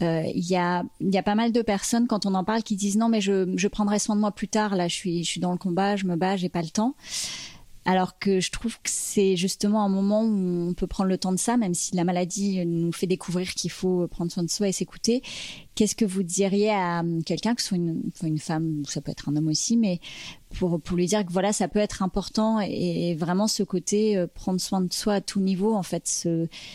Il 0.00 0.46
y 0.46 0.54
a 0.54 0.84
y 1.00 1.18
a 1.18 1.22
pas 1.24 1.34
mal 1.34 1.50
de 1.50 1.62
personnes 1.62 2.06
quand 2.06 2.26
on 2.26 2.34
en 2.34 2.44
parle 2.44 2.62
qui 2.62 2.76
disent 2.76 2.98
non 2.98 3.08
mais 3.08 3.20
je 3.20 3.52
je 3.56 3.68
prendrai 3.68 3.98
soin 3.98 4.14
de 4.14 4.20
moi 4.20 4.30
plus 4.30 4.48
tard. 4.48 4.76
Là, 4.76 4.86
je 4.86 4.94
suis 4.94 5.24
je 5.24 5.28
suis 5.28 5.40
dans 5.40 5.50
le 5.50 5.58
combat, 5.58 5.96
je 5.96 6.06
me 6.06 6.14
bats, 6.14 6.36
j'ai 6.36 6.50
pas 6.50 6.62
le 6.62 6.70
temps. 6.70 6.94
Alors 7.84 8.18
que 8.18 8.40
je 8.40 8.50
trouve 8.50 8.76
que 8.76 8.90
c'est 8.90 9.36
justement 9.36 9.84
un 9.84 9.88
moment 9.88 10.22
où 10.22 10.68
on 10.68 10.74
peut 10.74 10.86
prendre 10.86 11.08
le 11.08 11.18
temps 11.18 11.32
de 11.32 11.38
ça, 11.38 11.56
même 11.56 11.74
si 11.74 11.94
la 11.96 12.04
maladie 12.04 12.64
nous 12.66 12.92
fait 12.92 13.06
découvrir 13.06 13.54
qu'il 13.54 13.70
faut 13.70 14.06
prendre 14.08 14.30
soin 14.30 14.42
de 14.42 14.50
soi 14.50 14.68
et 14.68 14.72
s'écouter. 14.72 15.22
Qu'est-ce 15.74 15.96
que 15.96 16.04
vous 16.04 16.22
diriez 16.22 16.70
à 16.70 17.02
quelqu'un, 17.24 17.54
que 17.54 17.62
soit 17.62 17.78
une, 17.78 18.02
une 18.22 18.38
femme, 18.38 18.82
ça 18.86 19.00
peut 19.00 19.10
être 19.10 19.28
un 19.28 19.36
homme 19.36 19.48
aussi, 19.48 19.76
mais 19.76 20.00
pour, 20.58 20.80
pour 20.80 20.96
lui 20.96 21.06
dire 21.06 21.24
que 21.24 21.32
voilà, 21.32 21.52
ça 21.52 21.68
peut 21.68 21.78
être 21.78 22.02
important 22.02 22.60
et, 22.60 23.14
vraiment 23.14 23.46
ce 23.46 23.62
côté 23.62 24.16
euh, 24.16 24.26
prendre 24.26 24.60
soin 24.60 24.80
de 24.80 24.92
soi 24.92 25.14
à 25.14 25.20
tout 25.20 25.40
niveau, 25.40 25.74
en 25.74 25.82
fait, 25.82 26.06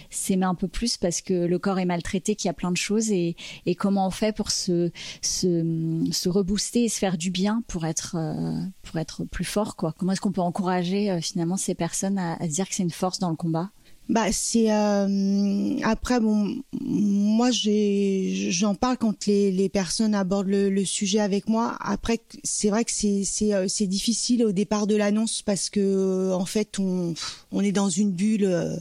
s'aimer 0.10 0.46
un 0.46 0.56
peu 0.56 0.68
plus 0.68 0.98
parce 0.98 1.22
que 1.22 1.34
le 1.34 1.60
corps 1.60 1.80
est 1.80 1.86
maltraité, 1.86 2.36
qu'il 2.36 2.48
y 2.48 2.50
a 2.50 2.54
plein 2.54 2.72
de 2.72 2.78
choses 2.78 3.12
et, 3.12 3.36
comment 3.78 4.08
on 4.08 4.12
fait 4.12 4.36
pour 4.36 4.52
se, 4.52 4.92
se, 5.22 6.06
se 6.12 6.30
rebooster 6.30 6.86
et 6.86 6.90
se 6.90 6.98
faire 6.98 7.18
du 7.18 7.32
bien 7.32 7.64
pour 7.68 7.86
être, 7.86 8.16
euh, 8.18 8.60
pour 8.84 8.98
être 8.98 9.26
plus 9.26 9.46
fort, 9.46 9.76
quoi. 9.76 9.94
Comment 9.98 10.14
est-ce 10.14 10.22
qu'on 10.22 10.32
peut 10.32 10.42
encourager 10.42 11.12
euh, 11.12 11.20
finalement 11.22 11.58
ces 11.58 11.76
personnes 11.76 12.18
à, 12.18 12.36
à 12.42 12.48
dire 12.48 12.68
que 12.68 12.76
c'est 12.76 12.84
une 12.84 12.92
force 12.92 13.20
dans 13.20 13.30
le 13.30 13.36
combat? 13.36 13.72
Bah 14.08 14.32
c'est 14.32 14.72
euh, 14.72 15.78
après 15.82 16.20
bon 16.20 16.58
moi 16.80 17.50
j'en 17.52 18.76
parle 18.76 18.98
quand 18.98 19.26
les, 19.26 19.52
les 19.52 19.68
personnes 19.68 20.14
abordent 20.14 20.48
le, 20.48 20.86
sujet 20.86 21.20
avec 21.20 21.50
moi. 21.50 21.76
Après 21.80 22.20
c'est 22.44 22.70
vrai 22.70 22.86
que 22.86 22.92
c'est 22.92 23.24
c'est 23.24 23.54
euh, 23.56 23.66
difficile 23.82 24.46
au 24.46 24.52
départ 24.52 24.86
de 24.86 24.96
l'annonce 24.96 25.42
parce 25.42 25.72
que 25.72 26.32
en 26.34 26.46
fait 26.46 26.78
on 26.78 27.16
on 27.52 27.62
est 27.62 27.72
dans 27.72 27.90
une 27.90 28.12
bulle 28.12 28.46
euh, 28.46 28.76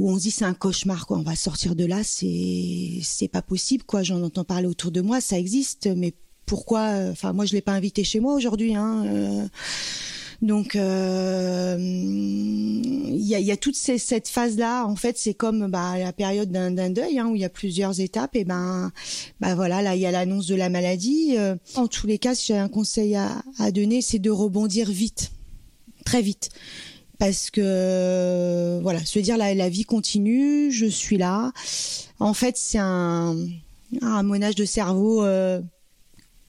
où 0.00 0.10
on 0.10 0.16
se 0.16 0.22
dit 0.22 0.30
c'est 0.32 0.44
un 0.44 0.54
cauchemar 0.54 1.06
quoi. 1.06 1.18
On 1.18 1.22
va 1.22 1.36
sortir 1.36 1.76
de 1.76 1.84
là 1.84 2.02
c'est 2.02 2.98
c'est 3.04 3.28
pas 3.28 3.42
possible 3.42 3.84
quoi. 3.84 4.02
J'en 4.02 4.20
entends 4.24 4.44
parler 4.44 4.66
autour 4.66 4.90
de 4.90 5.00
moi 5.00 5.20
ça 5.20 5.38
existe 5.38 5.88
mais 5.96 6.12
pourquoi 6.44 6.90
enfin 7.12 7.32
moi 7.32 7.44
je 7.44 7.52
l'ai 7.52 7.60
pas 7.60 7.72
invité 7.72 8.02
chez 8.02 8.18
moi 8.18 8.34
aujourd'hui 8.34 8.74
hein 8.74 9.04
euh, 9.06 9.46
donc 10.40 10.76
euh, 10.76 11.76
il 11.78 13.24
y, 13.24 13.34
a, 13.34 13.40
y, 13.40 13.58
toute 13.58 13.74
cette 13.74 14.28
phase 14.28 14.56
là. 14.56 14.84
En 14.86 14.94
fait, 14.94 15.18
c'est 15.18 15.34
comme 15.34 15.68
bah, 15.68 15.98
la 15.98 16.12
période 16.12 16.50
d'un 16.50 16.90
deuil 16.90 17.18
hein, 17.18 17.26
où 17.26 17.34
il 17.34 17.40
y 17.40 17.44
a 17.44 17.48
plusieurs 17.48 18.00
étapes. 18.00 18.36
Et 18.36 18.44
ben, 18.44 18.92
bah 19.40 19.56
voilà, 19.56 19.82
là 19.82 19.96
il 19.96 20.00
y 20.00 20.06
a 20.06 20.12
l'annonce 20.12 20.46
de 20.46 20.54
la 20.54 20.68
maladie. 20.68 21.34
Euh, 21.36 21.56
en 21.74 21.88
tous 21.88 22.06
les 22.06 22.18
cas, 22.18 22.36
si 22.36 22.46
j'ai 22.46 22.58
un 22.58 22.68
conseil 22.68 23.16
à, 23.16 23.42
donner, 23.72 24.00
c'est 24.00 24.20
de 24.20 24.30
rebondir 24.30 24.88
vite, 24.88 25.32
très 26.04 26.22
vite 26.22 26.50
parce 27.18 27.50
que 27.50 28.78
voilà, 28.80 29.04
se 29.04 29.18
dire 29.18 29.36
la, 29.36 29.52
la 29.52 29.68
vie 29.68 29.84
continue, 29.84 30.70
je 30.70 30.86
suis 30.86 31.18
là. 31.18 31.52
En 32.20 32.32
fait, 32.32 32.56
c'est 32.56 32.78
un, 32.78 33.36
un 34.02 34.22
de 34.22 34.64
cerveau 34.64 35.24
euh, 35.24 35.60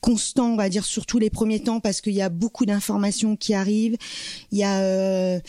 constant, 0.02 0.54
on 0.54 0.56
va 0.56 0.70
dire, 0.70 0.86
surtout 0.86 1.20
les 1.20 1.30
premiers 1.30 1.60
temps, 1.60 1.80
parce 1.80 2.02
qu'il 2.02 2.14
y 2.14 2.22
a 2.22 2.30
beaucoup 2.30 2.66
d'informations 2.66 3.36
qui 3.36 3.54
arrivent. 3.54 3.98
Il 4.52 4.58
y 4.58 4.64
a 4.64 4.80
euh, 4.82 5.40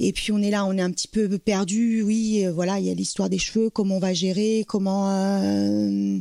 et 0.00 0.12
puis 0.12 0.32
on 0.32 0.38
est 0.38 0.50
là, 0.50 0.64
on 0.64 0.76
est 0.76 0.82
un 0.82 0.90
petit 0.90 1.08
peu 1.08 1.38
perdu. 1.38 2.02
Oui, 2.02 2.44
euh, 2.44 2.52
voilà, 2.52 2.80
il 2.80 2.86
y 2.86 2.90
a 2.90 2.94
l'histoire 2.94 3.28
des 3.28 3.38
cheveux, 3.38 3.70
comment 3.70 3.96
on 3.96 4.00
va 4.00 4.12
gérer, 4.12 4.64
comment. 4.66 5.08
Euh, 5.10 6.18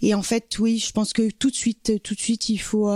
et 0.00 0.14
en 0.14 0.22
fait, 0.22 0.58
oui, 0.58 0.78
je 0.78 0.92
pense 0.92 1.12
que 1.12 1.30
tout 1.30 1.50
de 1.50 1.54
suite, 1.54 2.02
tout 2.02 2.14
de 2.14 2.20
suite, 2.20 2.48
il 2.48 2.58
faut. 2.58 2.86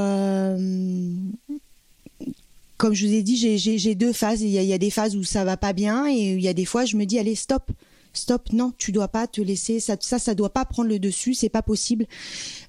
Comme 2.78 2.92
je 2.92 3.06
vous 3.06 3.14
ai 3.14 3.22
dit, 3.22 3.36
j'ai 3.58 3.94
deux 3.94 4.12
phases. 4.12 4.42
Il 4.42 4.50
y, 4.50 4.58
a, 4.58 4.62
y 4.62 4.72
a 4.72 4.78
des 4.78 4.90
phases 4.90 5.16
où 5.16 5.24
ça 5.24 5.44
va 5.44 5.56
pas 5.56 5.72
bien 5.72 6.08
et 6.08 6.32
il 6.32 6.40
y 6.42 6.48
a 6.48 6.52
des 6.52 6.66
fois, 6.66 6.84
je 6.84 6.96
me 6.96 7.06
dis, 7.06 7.18
allez, 7.18 7.34
stop 7.34 7.70
stop, 8.16 8.52
non, 8.52 8.72
tu 8.78 8.92
dois 8.92 9.08
pas 9.08 9.26
te 9.26 9.40
laisser, 9.40 9.80
ça, 9.80 9.96
ça, 10.00 10.18
ça 10.18 10.34
doit 10.34 10.52
pas 10.52 10.64
prendre 10.64 10.88
le 10.88 10.98
dessus, 10.98 11.34
c'est 11.34 11.48
pas 11.48 11.62
possible. 11.62 12.06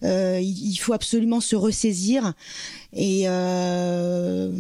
Euh, 0.04 0.40
il, 0.42 0.76
faut 0.78 0.94
absolument 0.94 1.42
se 1.42 1.56
ressaisir. 1.56 2.34
Et, 2.94 3.24
euh, 3.26 4.52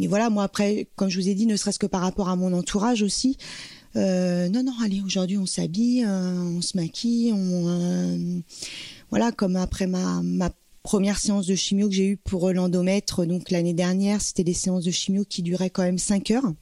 et, 0.00 0.06
voilà, 0.06 0.30
moi 0.30 0.44
après, 0.44 0.88
comme 0.96 1.08
je 1.08 1.18
vous 1.20 1.28
ai 1.28 1.34
dit, 1.34 1.46
ne 1.46 1.56
serait-ce 1.56 1.78
que 1.78 1.86
par 1.86 2.00
rapport 2.00 2.28
à 2.28 2.36
mon 2.36 2.52
entourage 2.52 3.02
aussi. 3.02 3.36
Euh, 3.96 4.48
non, 4.48 4.62
non, 4.62 4.72
allez, 4.82 5.00
aujourd'hui 5.00 5.36
on 5.36 5.46
s'habille, 5.46 6.06
on 6.06 6.62
se 6.62 6.76
maquille, 6.76 7.32
on, 7.32 8.42
voilà, 9.10 9.32
comme 9.32 9.56
après 9.56 9.86
ma, 9.86 10.22
ma 10.22 10.50
première 10.82 11.18
séance 11.18 11.46
de 11.46 11.54
chimio 11.54 11.88
que 11.88 11.94
j'ai 11.94 12.06
eue 12.06 12.16
pour 12.16 12.52
l'endomètre, 12.52 13.26
donc 13.26 13.50
l'année 13.50 13.74
dernière, 13.74 14.20
c'était 14.20 14.44
des 14.44 14.54
séances 14.54 14.84
de 14.84 14.90
chimio 14.90 15.24
qui 15.28 15.42
duraient 15.42 15.70
quand 15.70 15.82
même 15.82 15.98
5 15.98 16.30
heures. 16.30 16.52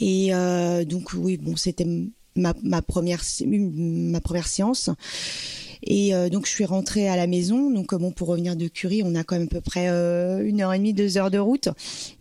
Et 0.00 0.34
euh, 0.34 0.84
donc 0.84 1.12
oui, 1.14 1.36
bon, 1.36 1.56
c'était 1.56 1.86
ma, 2.36 2.54
ma, 2.62 2.82
première 2.82 3.22
ma 3.46 4.20
première 4.20 4.48
séance. 4.48 4.90
Et 5.82 6.14
euh, 6.14 6.28
donc 6.28 6.46
je 6.46 6.50
suis 6.50 6.64
rentrée 6.64 7.08
à 7.08 7.16
la 7.16 7.26
maison. 7.26 7.70
Donc 7.70 7.94
bon, 7.94 8.12
pour 8.12 8.28
revenir 8.28 8.56
de 8.56 8.68
Curie, 8.68 9.02
on 9.04 9.14
a 9.14 9.24
quand 9.24 9.36
même 9.36 9.46
à 9.46 9.50
peu 9.50 9.60
près 9.60 9.88
euh, 9.88 10.46
une 10.46 10.60
heure 10.60 10.72
et 10.72 10.78
demie, 10.78 10.92
deux 10.92 11.16
heures 11.18 11.30
de 11.30 11.38
route. 11.38 11.68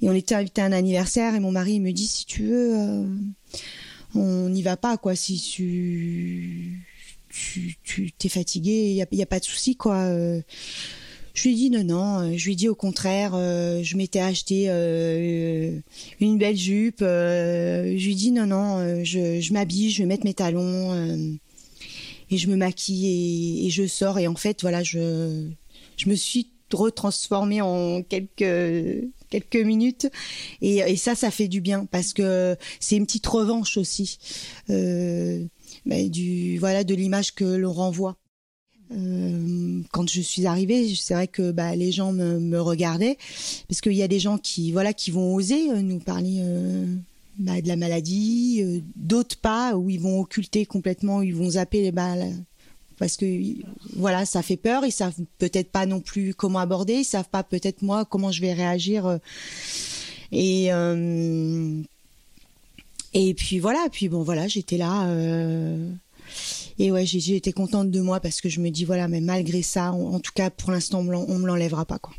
Et 0.01 0.09
on 0.09 0.13
était 0.13 0.35
invité 0.35 0.61
à 0.61 0.65
un 0.65 0.71
anniversaire. 0.71 1.35
Et 1.35 1.39
mon 1.39 1.51
mari 1.51 1.79
me 1.79 1.91
dit 1.91 2.07
si 2.07 2.25
tu 2.25 2.43
veux, 2.43 2.75
euh, 2.75 3.05
on 4.15 4.49
n'y 4.49 4.61
va 4.61 4.77
pas 4.77 4.97
quoi. 4.97 5.15
Si 5.15 5.39
tu 5.39 6.85
tu 7.31 8.11
t'es 8.17 8.29
fatigué, 8.29 8.71
il 8.71 8.95
y 8.95 9.17
y 9.17 9.21
a, 9.21 9.25
pas 9.25 9.39
de 9.39 9.45
souci 9.45 9.75
quoi. 9.75 10.09
Je 11.33 11.49
lui 11.49 11.65
ai 11.65 11.69
non, 11.69 11.83
non. 11.83 12.19
Euh, 12.19 12.37
je 12.37 12.45
lui 12.45 12.55
dit 12.55 12.69
au 12.69 12.75
contraire, 12.75 13.31
euh, 13.33 13.81
je 13.83 13.97
m'étais 13.97 14.19
acheté 14.19 14.65
euh, 14.67 15.79
une 16.19 16.37
belle 16.37 16.57
jupe. 16.57 16.99
je 17.01 17.93
lui 17.93 18.27
ai 18.27 18.31
non, 18.31 18.47
non, 18.47 19.03
je, 19.03 19.53
m'habille, 19.53 19.91
je 19.91 20.03
vais 20.03 20.07
mettre 20.07 20.25
mes 20.25 20.33
talons 20.33 21.39
et 22.31 22.37
je 22.37 22.47
me 22.47 22.55
maquille 22.55 23.65
et, 23.65 23.69
je 23.69 23.87
sors. 23.87 24.19
Et 24.19 24.27
en 24.27 24.35
fait, 24.35 24.61
voilà, 24.61 24.83
je, 24.83 25.47
me 26.05 26.15
suis 26.15 26.47
retransformée 26.71 27.61
en 27.61 28.03
quelques 28.03 29.09
quelques 29.29 29.55
minutes 29.55 30.07
et, 30.61 30.95
ça 30.97 31.15
ça 31.15 31.31
fait 31.31 31.47
du 31.47 31.61
bien 31.61 31.85
parce 31.85 32.13
que 32.13 32.55
c'est 32.79 32.95
une 32.95 33.05
petite 33.05 33.25
revanche 33.27 33.77
aussi 33.77 34.17
bah, 34.67 36.03
du 36.07 36.59
voilà 36.59 36.83
de 36.83 36.93
l'image 36.93 37.33
que 37.33 37.43
l'on 37.43 37.73
renvoie 37.73 38.17
euh, 38.91 39.81
quand 39.91 40.09
je 40.09 40.21
suis 40.21 40.45
arrivée, 40.47 40.95
c'est 40.95 41.13
vrai 41.13 41.27
que 41.27 41.51
bah, 41.51 41.75
les 41.75 41.91
gens 41.91 42.11
me, 42.11 42.59
regardaient. 42.59 43.17
Parce 43.67 43.81
qu'il 43.81 43.93
y 43.93 44.03
a 44.03 44.07
des 44.07 44.19
gens 44.19 44.37
qui 44.37 44.71
voilà 44.71 44.93
qui 44.93 45.11
vont 45.11 45.33
oser 45.35 45.71
euh, 45.71 45.81
nous 45.81 45.99
parler 45.99 46.39
euh, 46.39 46.85
bah, 47.37 47.61
de 47.61 47.67
la 47.67 47.75
maladie, 47.75 48.81
d'autres 48.95 49.37
pas 49.37 49.75
où 49.75 49.89
ils 49.89 49.99
vont 49.99 50.19
occulter 50.19 50.65
complètement, 50.65 51.21
ils 51.21 51.35
vont 51.35 51.51
zapper 51.51 51.81
les 51.81 51.91
balles. 51.91 52.33
Parce 52.97 53.15
que 53.15 53.25
voilà 53.95 54.25
ça 54.25 54.41
fait 54.41 54.57
peur, 54.57 54.85
ils 54.85 54.91
savent 54.91 55.13
peut-être 55.37 55.71
pas 55.71 55.85
non 55.85 56.01
plus 56.01 56.33
comment 56.33 56.59
aborder, 56.59 56.95
ils 56.95 57.05
savent 57.05 57.29
pas 57.29 57.43
peut-être 57.43 57.81
moi 57.81 58.03
comment 58.03 58.31
je 58.31 58.41
vais 58.41 58.53
réagir 58.53 59.19
et 60.33 60.69
et 63.13 63.33
puis 63.33 63.59
voilà, 63.59 63.87
puis 63.89 64.09
bon 64.09 64.21
voilà 64.23 64.49
j'étais 64.49 64.77
là. 64.77 65.07
Et 66.79 66.91
ouais, 66.91 67.05
j'ai 67.05 67.35
été 67.35 67.51
contente 67.51 67.91
de 67.91 68.01
moi 68.01 68.21
parce 68.21 68.39
que 68.39 68.47
je 68.49 68.61
me 68.61 68.69
dis 68.69 68.85
voilà, 68.85 69.07
mais 69.07 69.19
malgré 69.19 69.61
ça, 69.61 69.91
en 69.91 70.19
tout 70.19 70.31
cas 70.33 70.49
pour 70.49 70.71
l'instant, 70.71 70.99
on 70.99 71.37
me 71.37 71.45
l'enlèvera 71.45 71.85
pas 71.85 71.99
quoi. 71.99 72.13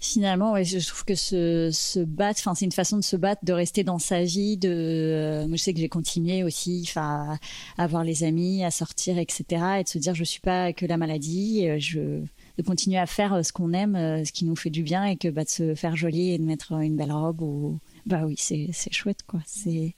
Finalement, 0.00 0.52
ouais, 0.52 0.64
je 0.64 0.78
trouve 0.86 1.04
que 1.04 1.16
se, 1.16 1.70
se 1.72 1.98
battre, 1.98 2.40
enfin, 2.40 2.54
c'est 2.54 2.64
une 2.64 2.72
façon 2.72 2.98
de 2.98 3.02
se 3.02 3.16
battre, 3.16 3.44
de 3.44 3.52
rester 3.52 3.82
dans 3.82 3.98
sa 3.98 4.22
vie. 4.22 4.56
De, 4.56 4.68
euh, 4.70 5.48
moi, 5.48 5.56
je 5.56 5.62
sais 5.62 5.74
que 5.74 5.80
j'ai 5.80 5.88
continué 5.88 6.44
aussi, 6.44 6.84
enfin, 6.86 7.36
à, 7.76 7.82
avoir 7.82 8.04
les 8.04 8.22
amis, 8.22 8.62
à 8.62 8.70
sortir, 8.70 9.18
etc., 9.18 9.44
et 9.80 9.82
de 9.82 9.88
se 9.88 9.98
dire 9.98 10.14
je 10.14 10.22
suis 10.22 10.40
pas 10.40 10.72
que 10.72 10.86
la 10.86 10.98
maladie. 10.98 11.68
Euh, 11.68 11.78
je 11.80 12.22
de 12.58 12.62
continuer 12.62 12.98
à 12.98 13.06
faire 13.06 13.34
euh, 13.34 13.42
ce 13.42 13.52
qu'on 13.52 13.72
aime, 13.72 14.24
ce 14.24 14.30
qui 14.30 14.44
nous 14.44 14.56
fait 14.56 14.70
du 14.70 14.84
bien, 14.84 15.04
et 15.04 15.16
que 15.16 15.28
bah, 15.28 15.42
de 15.42 15.48
se 15.48 15.74
faire 15.74 15.96
joli 15.96 16.30
et 16.30 16.38
de 16.38 16.44
mettre 16.44 16.72
une 16.72 16.96
belle 16.96 17.12
robe 17.12 17.40
ou 17.42 17.78
bah 18.06 18.22
oui, 18.24 18.36
c'est 18.38 18.70
chouette 18.92 19.22
quoi. 19.26 19.40
C'est 19.46 19.94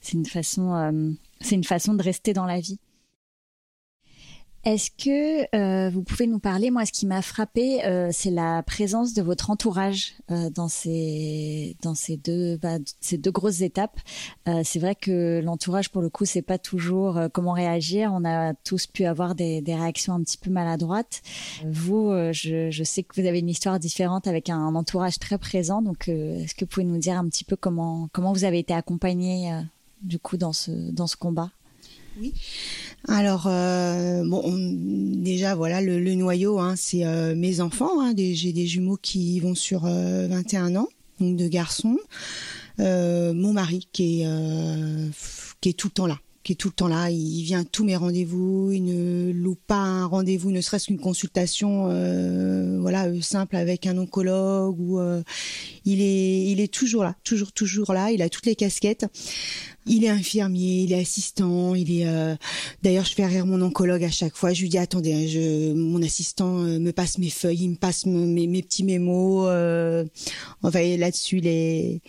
c'est 0.00 0.12
une 0.14 0.26
façon 0.26 0.72
c'est 1.40 1.54
une 1.54 1.64
façon 1.64 1.94
de 1.94 2.02
rester 2.02 2.32
dans 2.32 2.46
la 2.46 2.60
vie. 2.60 2.78
Est-ce 4.64 4.90
que 4.90 5.56
euh, 5.56 5.88
vous 5.88 6.02
pouvez 6.02 6.26
nous 6.26 6.40
parler 6.40 6.70
Moi, 6.70 6.84
ce 6.84 6.92
qui 6.92 7.06
m'a 7.06 7.22
frappé, 7.22 7.84
euh, 7.86 8.10
c'est 8.12 8.30
la 8.30 8.62
présence 8.64 9.14
de 9.14 9.22
votre 9.22 9.50
entourage 9.50 10.14
euh, 10.30 10.50
dans 10.50 10.68
ces 10.68 11.76
dans 11.80 11.94
ces 11.94 12.16
deux 12.16 12.56
bah, 12.56 12.78
ces 13.00 13.18
deux 13.18 13.30
grosses 13.30 13.60
étapes. 13.60 13.98
Euh, 14.48 14.62
c'est 14.64 14.80
vrai 14.80 14.96
que 14.96 15.40
l'entourage, 15.42 15.90
pour 15.90 16.02
le 16.02 16.10
coup, 16.10 16.24
c'est 16.24 16.42
pas 16.42 16.58
toujours 16.58 17.16
euh, 17.16 17.28
comment 17.32 17.52
réagir. 17.52 18.10
On 18.12 18.24
a 18.24 18.52
tous 18.52 18.86
pu 18.88 19.04
avoir 19.04 19.36
des, 19.36 19.62
des 19.62 19.76
réactions 19.76 20.12
un 20.12 20.22
petit 20.22 20.38
peu 20.38 20.50
maladroites. 20.50 21.22
Vous, 21.64 22.10
euh, 22.10 22.32
je, 22.32 22.70
je, 22.70 22.84
sais 22.84 23.04
que 23.04 23.18
vous 23.18 23.26
avez 23.26 23.38
une 23.38 23.48
histoire 23.48 23.78
différente 23.78 24.26
avec 24.26 24.50
un, 24.50 24.74
entourage 24.74 25.18
très 25.20 25.38
présent. 25.38 25.82
Donc, 25.82 26.08
est-ce 26.08 26.54
que 26.54 26.64
vous 26.64 26.68
pouvez 26.68 26.84
nous 26.84 26.98
dire 26.98 27.16
un 27.16 27.28
petit 27.28 27.44
peu 27.44 27.56
comment 27.56 28.08
comment 28.12 28.32
vous 28.32 28.44
avez 28.44 28.58
été 28.58 28.74
accompagné 28.74 29.50
du 30.02 30.18
coup 30.18 30.36
dans 30.36 30.52
ce 30.52 30.70
dans 30.70 31.06
ce 31.06 31.16
combat 31.16 31.50
Oui. 32.20 32.32
Alors 33.06 33.46
euh, 33.46 34.22
bon, 34.26 34.42
déjà 35.22 35.54
voilà 35.54 35.80
le, 35.80 35.98
le 36.00 36.14
noyau, 36.14 36.58
hein, 36.58 36.74
c'est 36.76 37.04
euh, 37.04 37.34
mes 37.34 37.60
enfants. 37.60 38.00
Hein, 38.00 38.14
j'ai 38.16 38.52
des 38.52 38.66
jumeaux 38.66 38.98
qui 39.00 39.38
vont 39.40 39.54
sur 39.54 39.86
euh, 39.86 40.26
21 40.28 40.76
ans, 40.76 40.88
donc 41.20 41.36
deux 41.36 41.48
garçons. 41.48 41.98
Euh, 42.80 43.32
mon 43.32 43.52
mari 43.52 43.88
qui 43.92 44.22
est 44.22 44.26
qui 45.60 45.70
est 45.70 45.72
tout 45.72 45.88
le 45.88 45.92
temps 45.92 46.06
là 46.06 46.18
qui 46.48 46.52
est 46.52 46.56
tout 46.56 46.68
le 46.68 46.72
temps 46.72 46.88
là. 46.88 47.10
Il 47.10 47.42
vient 47.42 47.60
à 47.60 47.64
tous 47.64 47.84
mes 47.84 47.94
rendez-vous. 47.94 48.72
Il 48.72 48.82
ne 48.82 49.32
loupe 49.32 49.60
pas 49.66 49.74
un 49.74 50.06
rendez-vous, 50.06 50.50
ne 50.50 50.62
serait-ce 50.62 50.86
qu'une 50.86 50.98
consultation, 50.98 51.88
euh, 51.90 52.78
voilà, 52.80 53.04
euh, 53.04 53.20
simple 53.20 53.54
avec 53.54 53.86
un 53.86 53.98
oncologue. 53.98 54.80
Ou 54.80 54.98
euh, 54.98 55.22
il 55.84 56.00
est, 56.00 56.46
il 56.46 56.60
est 56.60 56.72
toujours 56.72 57.04
là, 57.04 57.14
toujours, 57.22 57.52
toujours 57.52 57.92
là. 57.92 58.12
Il 58.12 58.22
a 58.22 58.30
toutes 58.30 58.46
les 58.46 58.56
casquettes. 58.56 59.04
Il 59.88 60.04
est 60.04 60.08
infirmier, 60.08 60.82
il 60.82 60.92
est 60.92 61.00
assistant, 61.00 61.74
il 61.74 62.00
est. 62.00 62.06
Euh, 62.06 62.36
d'ailleurs, 62.82 63.04
je 63.04 63.14
fais 63.14 63.26
rire 63.26 63.46
mon 63.46 63.60
oncologue 63.62 64.04
à 64.04 64.10
chaque 64.10 64.36
fois. 64.36 64.52
Je 64.52 64.62
lui 64.62 64.68
dis 64.68 64.78
attendez, 64.78 65.12
hein, 65.12 65.26
je, 65.26 65.72
mon 65.72 66.02
assistant 66.02 66.62
euh, 66.62 66.78
me 66.78 66.92
passe 66.92 67.18
mes 67.18 67.30
feuilles, 67.30 67.64
il 67.64 67.70
me 67.70 67.76
passe 67.76 68.06
mes, 68.06 68.46
mes, 68.46 68.62
petits 68.62 68.84
mémos. 68.84 69.46
Euh, 69.48 70.04
enfin, 70.62 70.96
là-dessus, 70.96 71.38
il 71.38 71.46
est, 71.46 72.00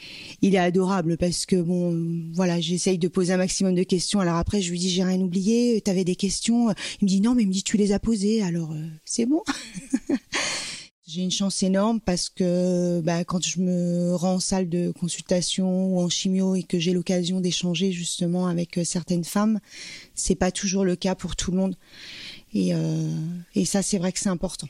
il 0.41 0.55
est 0.55 0.59
adorable 0.59 1.17
parce 1.17 1.45
que 1.45 1.55
bon, 1.55 1.97
voilà, 2.33 2.59
j'essaye 2.59 2.97
de 2.97 3.07
poser 3.07 3.33
un 3.33 3.37
maximum 3.37 3.75
de 3.75 3.83
questions. 3.83 4.19
Alors 4.19 4.35
après, 4.35 4.61
je 4.61 4.71
lui 4.71 4.79
dis 4.79 4.89
j'ai 4.89 5.03
rien 5.03 5.19
oublié. 5.21 5.81
T'avais 5.81 6.03
des 6.03 6.15
questions? 6.15 6.69
Il 7.01 7.05
me 7.05 7.07
dit 7.07 7.21
non, 7.21 7.35
mais 7.35 7.43
il 7.43 7.47
me 7.47 7.53
dit 7.53 7.63
tu 7.63 7.77
les 7.77 7.93
as 7.93 7.99
posées. 7.99 8.43
Alors 8.43 8.73
c'est 9.05 9.25
bon. 9.25 9.41
J'ai 11.11 11.23
une 11.23 11.31
chance 11.31 11.63
énorme 11.63 11.99
parce 11.99 12.29
que 12.29 13.01
bah, 13.01 13.23
quand 13.23 13.43
je 13.43 13.61
me 13.61 14.13
rends 14.13 14.35
en 14.35 14.39
salle 14.39 14.69
de 14.69 14.91
consultation 14.91 15.95
ou 15.95 15.99
en 15.99 16.07
chimio 16.07 16.53
et 16.53 16.61
que 16.61 16.77
j'ai 16.77 16.93
l'occasion 16.93 17.41
d'échanger 17.41 17.91
justement 17.91 18.45
avec 18.45 18.77
euh, 18.77 18.83
certaines 18.83 19.23
femmes, 19.23 19.59
c'est 20.13 20.35
pas 20.35 20.51
toujours 20.51 20.85
le 20.85 20.95
cas 20.95 21.15
pour 21.15 21.35
tout 21.35 21.49
le 21.49 21.57
monde. 21.57 21.75
Euh, 22.55 23.09
et 23.55 23.65
ça, 23.65 23.81
c'est 23.81 23.97
vrai 23.97 24.11
que 24.11 24.19
c'est 24.19 24.29
important. 24.29 24.67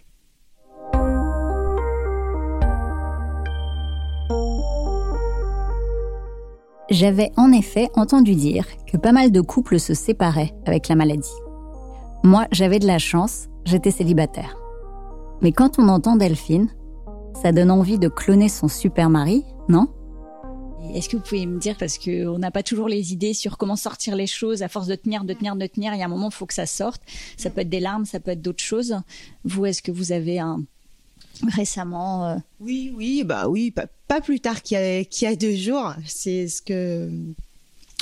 J'avais 6.89 7.31
en 7.35 7.51
effet 7.51 7.89
entendu 7.95 8.35
dire 8.35 8.65
que 8.87 8.95
pas 8.95 9.11
mal 9.11 9.33
de 9.33 9.41
couples 9.41 9.77
se 9.77 9.93
séparaient 9.93 10.53
avec 10.65 10.87
la 10.87 10.95
maladie. 10.95 11.27
Moi, 12.23 12.47
j'avais 12.53 12.79
de 12.79 12.87
la 12.87 12.97
chance, 12.97 13.49
j'étais 13.65 13.91
célibataire. 13.91 14.55
Mais 15.41 15.51
quand 15.51 15.79
on 15.79 15.87
entend 15.87 16.15
Delphine, 16.15 16.69
ça 17.41 17.51
donne 17.51 17.71
envie 17.71 17.97
de 17.97 18.09
cloner 18.09 18.49
son 18.49 18.67
super 18.67 19.09
mari, 19.09 19.45
non? 19.69 19.87
Est-ce 20.93 21.07
que 21.07 21.17
vous 21.17 21.23
pouvez 21.23 21.45
me 21.45 21.59
dire, 21.59 21.77
parce 21.77 21.97
qu'on 21.97 22.39
n'a 22.39 22.51
pas 22.51 22.63
toujours 22.63 22.87
les 22.87 23.13
idées 23.13 23.33
sur 23.33 23.57
comment 23.57 23.75
sortir 23.75 24.15
les 24.15 24.27
choses, 24.27 24.63
à 24.63 24.67
force 24.67 24.87
de 24.87 24.95
tenir, 24.95 25.23
de 25.23 25.33
tenir, 25.33 25.55
de 25.55 25.67
tenir, 25.67 25.93
il 25.93 25.99
y 25.99 26.01
a 26.01 26.05
un 26.05 26.09
moment, 26.09 26.29
il 26.29 26.33
faut 26.33 26.45
que 26.45 26.53
ça 26.53 26.65
sorte. 26.65 27.01
Ça 27.37 27.49
peut 27.49 27.61
être 27.61 27.69
des 27.69 27.79
larmes, 27.79 28.05
ça 28.05 28.19
peut 28.19 28.31
être 28.31 28.41
d'autres 28.41 28.63
choses. 28.63 28.97
Vous, 29.45 29.65
est-ce 29.65 29.81
que 29.81 29.91
vous 29.91 30.11
avez 30.11 30.39
un 30.39 30.63
récemment 31.55 32.27
euh, 32.27 32.35
Oui, 32.59 32.93
oui, 32.95 33.23
bah 33.23 33.47
oui, 33.47 33.71
pas, 33.71 34.21
plus 34.21 34.39
tard 34.39 34.61
qu'il 34.61 34.77
y, 34.77 35.25
a 35.25 35.35
deux 35.35 35.55
jours. 35.55 35.93
C'est 36.05 36.47
ce 36.47 36.61
que 36.61 37.09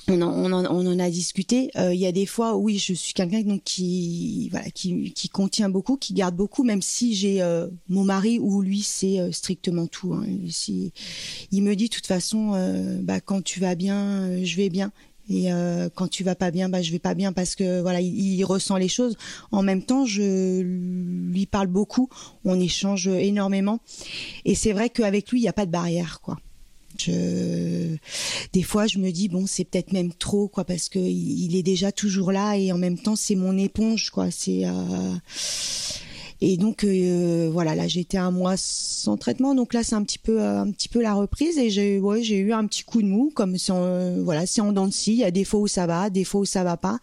on 0.10 0.54
en, 0.54 1.00
a 1.00 1.10
discuté. 1.10 1.70
Euh, 1.76 1.94
il 1.94 2.00
y 2.00 2.06
a 2.06 2.12
des 2.12 2.26
fois, 2.26 2.56
oui, 2.56 2.78
je 2.78 2.94
suis 2.94 3.14
quelqu'un 3.14 3.42
donc 3.42 3.64
qui, 3.64 4.50
voilà, 4.52 4.70
qui, 4.70 5.30
contient 5.32 5.70
beaucoup, 5.70 5.98
qui 5.98 6.14
garde 6.14 6.36
beaucoup, 6.36 6.64
même 6.64 6.82
si 6.82 7.14
j'ai 7.16 7.42
euh, 7.42 7.68
mon 7.90 8.04
mari 8.04 8.40
ou 8.40 8.62
lui, 8.62 8.82
c'est 8.82 9.20
euh, 9.20 9.32
strictement 9.32 9.88
tout. 9.88 10.14
Hein. 10.14 10.26
Il 11.52 11.64
me 11.64 11.76
dit, 11.76 11.90
de 11.90 11.94
toute 11.94 12.08
façon, 12.08 12.52
bah, 13.04 13.20
quand 13.20 13.44
tu 13.44 13.60
vas 13.60 13.76
bien, 13.76 14.44
je 14.44 14.56
vais 14.56 14.70
bien. 14.70 14.92
Et 15.30 15.50
quand 15.96 16.08
tu 16.08 16.24
vas 16.24 16.36
pas 16.36 16.52
bien, 16.52 16.70
bah 16.70 16.82
je 16.82 16.90
vais 16.90 17.00
pas 17.00 17.14
bien 17.14 17.34
parce 17.34 17.56
que 17.56 17.82
voilà, 17.82 18.00
il, 18.00 18.42
ressent 18.46 18.78
les 18.78 18.88
choses. 18.88 19.18
En 19.52 19.62
même 19.62 19.84
temps, 19.84 20.06
je 20.06 20.62
lui 20.62 21.46
parle 21.46 21.68
beaucoup, 21.68 22.08
on 22.46 22.58
échange 22.58 23.10
énormément, 23.10 23.80
et 24.46 24.56
c'est 24.56 24.72
vrai 24.72 24.90
qu'avec 24.90 25.30
lui, 25.30 25.40
il 25.40 25.42
n'y 25.42 25.50
a 25.50 25.54
pas 25.54 25.66
de 25.66 25.72
barrière, 25.72 26.22
quoi. 26.22 26.38
Des 27.06 28.64
fois, 28.64 28.88
je 28.88 29.00
me 29.00 29.12
dis 29.12 29.30
bon, 29.30 29.46
c'est 29.48 29.64
peut-être 29.64 29.92
même 29.94 30.14
trop, 30.14 30.48
quoi, 30.48 30.64
parce 30.64 30.90
que 30.90 31.00
il 31.00 31.56
est 31.56 31.64
déjà 31.64 31.92
toujours 31.92 32.32
là 32.32 32.56
et 32.58 32.72
en 32.72 32.78
même 32.78 32.98
temps, 32.98 33.16
c'est 33.16 33.36
mon 33.36 33.58
éponge, 33.58 34.10
quoi. 34.10 34.32
C'est 34.32 34.66
euh, 34.66 35.16
et 36.40 36.58
donc 36.58 36.84
euh, 36.84 37.50
voilà, 37.52 37.74
là 37.74 37.88
j'étais 37.88 38.18
un 38.18 38.30
mois 38.30 38.56
sans 38.58 39.18
traitement, 39.18 39.56
donc 39.56 39.74
là 39.74 39.84
c'est 39.84 39.96
un 39.96 40.04
petit 40.04 40.20
peu 40.20 40.42
un 40.42 40.70
petit 40.72 40.88
peu 40.88 41.02
la 41.02 41.16
reprise 41.16 41.58
et 41.58 41.72
j'ai 41.72 42.00
ouais, 42.00 42.22
j'ai 42.22 42.38
eu 42.38 42.54
un 42.54 42.68
petit 42.68 42.84
coup 42.84 43.02
de 43.02 43.08
mou, 43.08 43.32
comme 43.34 43.58
si 43.58 43.72
voilà, 43.72 44.46
c'est 44.46 44.62
en 44.62 44.72
dents 44.72 44.88
de. 44.88 44.94
Il 45.14 45.14
y 45.16 45.24
a 45.24 45.32
des 45.32 45.44
fois 45.44 45.60
où 45.62 45.68
ça 45.68 45.88
va, 45.88 46.10
des 46.10 46.24
fois 46.24 46.42
où 46.42 46.46
ça 46.46 46.64
va 46.64 46.78
pas. 46.78 47.00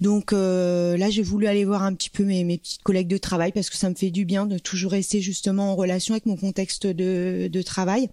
Donc 0.00 0.32
euh, 0.32 0.96
là, 0.96 1.10
j'ai 1.10 1.22
voulu 1.22 1.46
aller 1.46 1.64
voir 1.64 1.82
un 1.82 1.92
petit 1.94 2.10
peu 2.10 2.24
mes, 2.24 2.44
mes, 2.44 2.58
petites 2.58 2.82
collègues 2.82 3.08
de 3.08 3.18
travail 3.18 3.52
parce 3.52 3.68
que 3.68 3.76
ça 3.76 3.90
me 3.90 3.94
fait 3.94 4.10
du 4.10 4.24
bien 4.24 4.46
de 4.46 4.58
toujours 4.58 4.92
rester 4.92 5.20
justement 5.20 5.72
en 5.72 5.76
relation 5.76 6.14
avec 6.14 6.26
mon 6.26 6.36
contexte 6.36 6.86
de, 6.86 7.48
de 7.48 7.62
travail. 7.62 8.08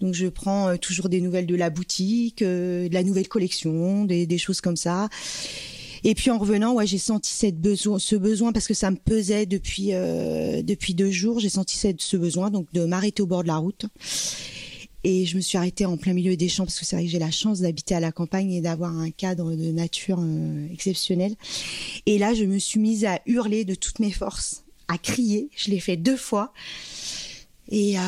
Donc 0.00 0.14
je 0.14 0.26
prends 0.26 0.68
euh, 0.68 0.76
toujours 0.76 1.08
des 1.08 1.20
nouvelles 1.20 1.46
de 1.46 1.54
la 1.54 1.70
boutique, 1.70 2.42
euh, 2.42 2.88
de 2.88 2.94
la 2.94 3.02
nouvelle 3.02 3.28
collection, 3.28 4.04
des, 4.04 4.26
des, 4.26 4.38
choses 4.38 4.60
comme 4.60 4.76
ça. 4.76 5.08
Et 6.04 6.14
puis 6.14 6.30
en 6.30 6.38
revenant, 6.38 6.74
ouais, 6.74 6.86
j'ai 6.86 6.98
senti 6.98 7.32
cette 7.32 7.60
besoin, 7.60 7.98
ce 7.98 8.16
besoin 8.16 8.52
parce 8.52 8.66
que 8.66 8.74
ça 8.74 8.90
me 8.90 8.96
pesait 8.96 9.46
depuis 9.46 9.88
depuis 9.88 10.94
deux 10.94 11.10
jours. 11.10 11.40
J'ai 11.40 11.48
senti 11.48 11.76
ce 11.76 12.16
besoin 12.16 12.50
donc 12.50 12.72
de 12.72 12.84
m'arrêter 12.84 13.20
au 13.20 13.26
bord 13.26 13.42
de 13.42 13.48
la 13.48 13.56
route 13.56 13.86
et 15.04 15.26
je 15.26 15.36
me 15.36 15.40
suis 15.40 15.56
arrêtée 15.56 15.86
en 15.86 15.96
plein 15.96 16.12
milieu 16.12 16.36
des 16.36 16.48
champs 16.48 16.64
parce 16.64 16.78
que 16.78 16.84
c'est 16.84 16.96
vrai 16.96 17.04
que 17.04 17.10
j'ai 17.10 17.18
la 17.18 17.30
chance 17.30 17.60
d'habiter 17.60 17.94
à 17.94 18.00
la 18.00 18.10
campagne 18.10 18.52
et 18.52 18.60
d'avoir 18.60 18.96
un 18.96 19.10
cadre 19.10 19.54
de 19.54 19.70
nature 19.70 20.18
euh, 20.20 20.66
exceptionnel. 20.72 21.36
Et 22.06 22.18
là, 22.18 22.34
je 22.34 22.44
me 22.44 22.58
suis 22.58 22.80
mise 22.80 23.04
à 23.04 23.20
hurler 23.26 23.64
de 23.64 23.74
toutes 23.74 24.00
mes 24.00 24.10
forces, 24.10 24.64
à 24.88 24.98
crier. 24.98 25.50
Je 25.56 25.70
l'ai 25.70 25.78
fait 25.80 25.96
deux 25.96 26.16
fois. 26.16 26.52
Et 27.70 27.98
euh, 27.98 28.02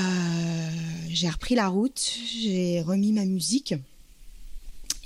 j'ai 1.10 1.28
repris 1.28 1.54
la 1.54 1.68
route, 1.68 2.00
j'ai 2.40 2.80
remis 2.80 3.12
ma 3.12 3.24
musique. 3.24 3.74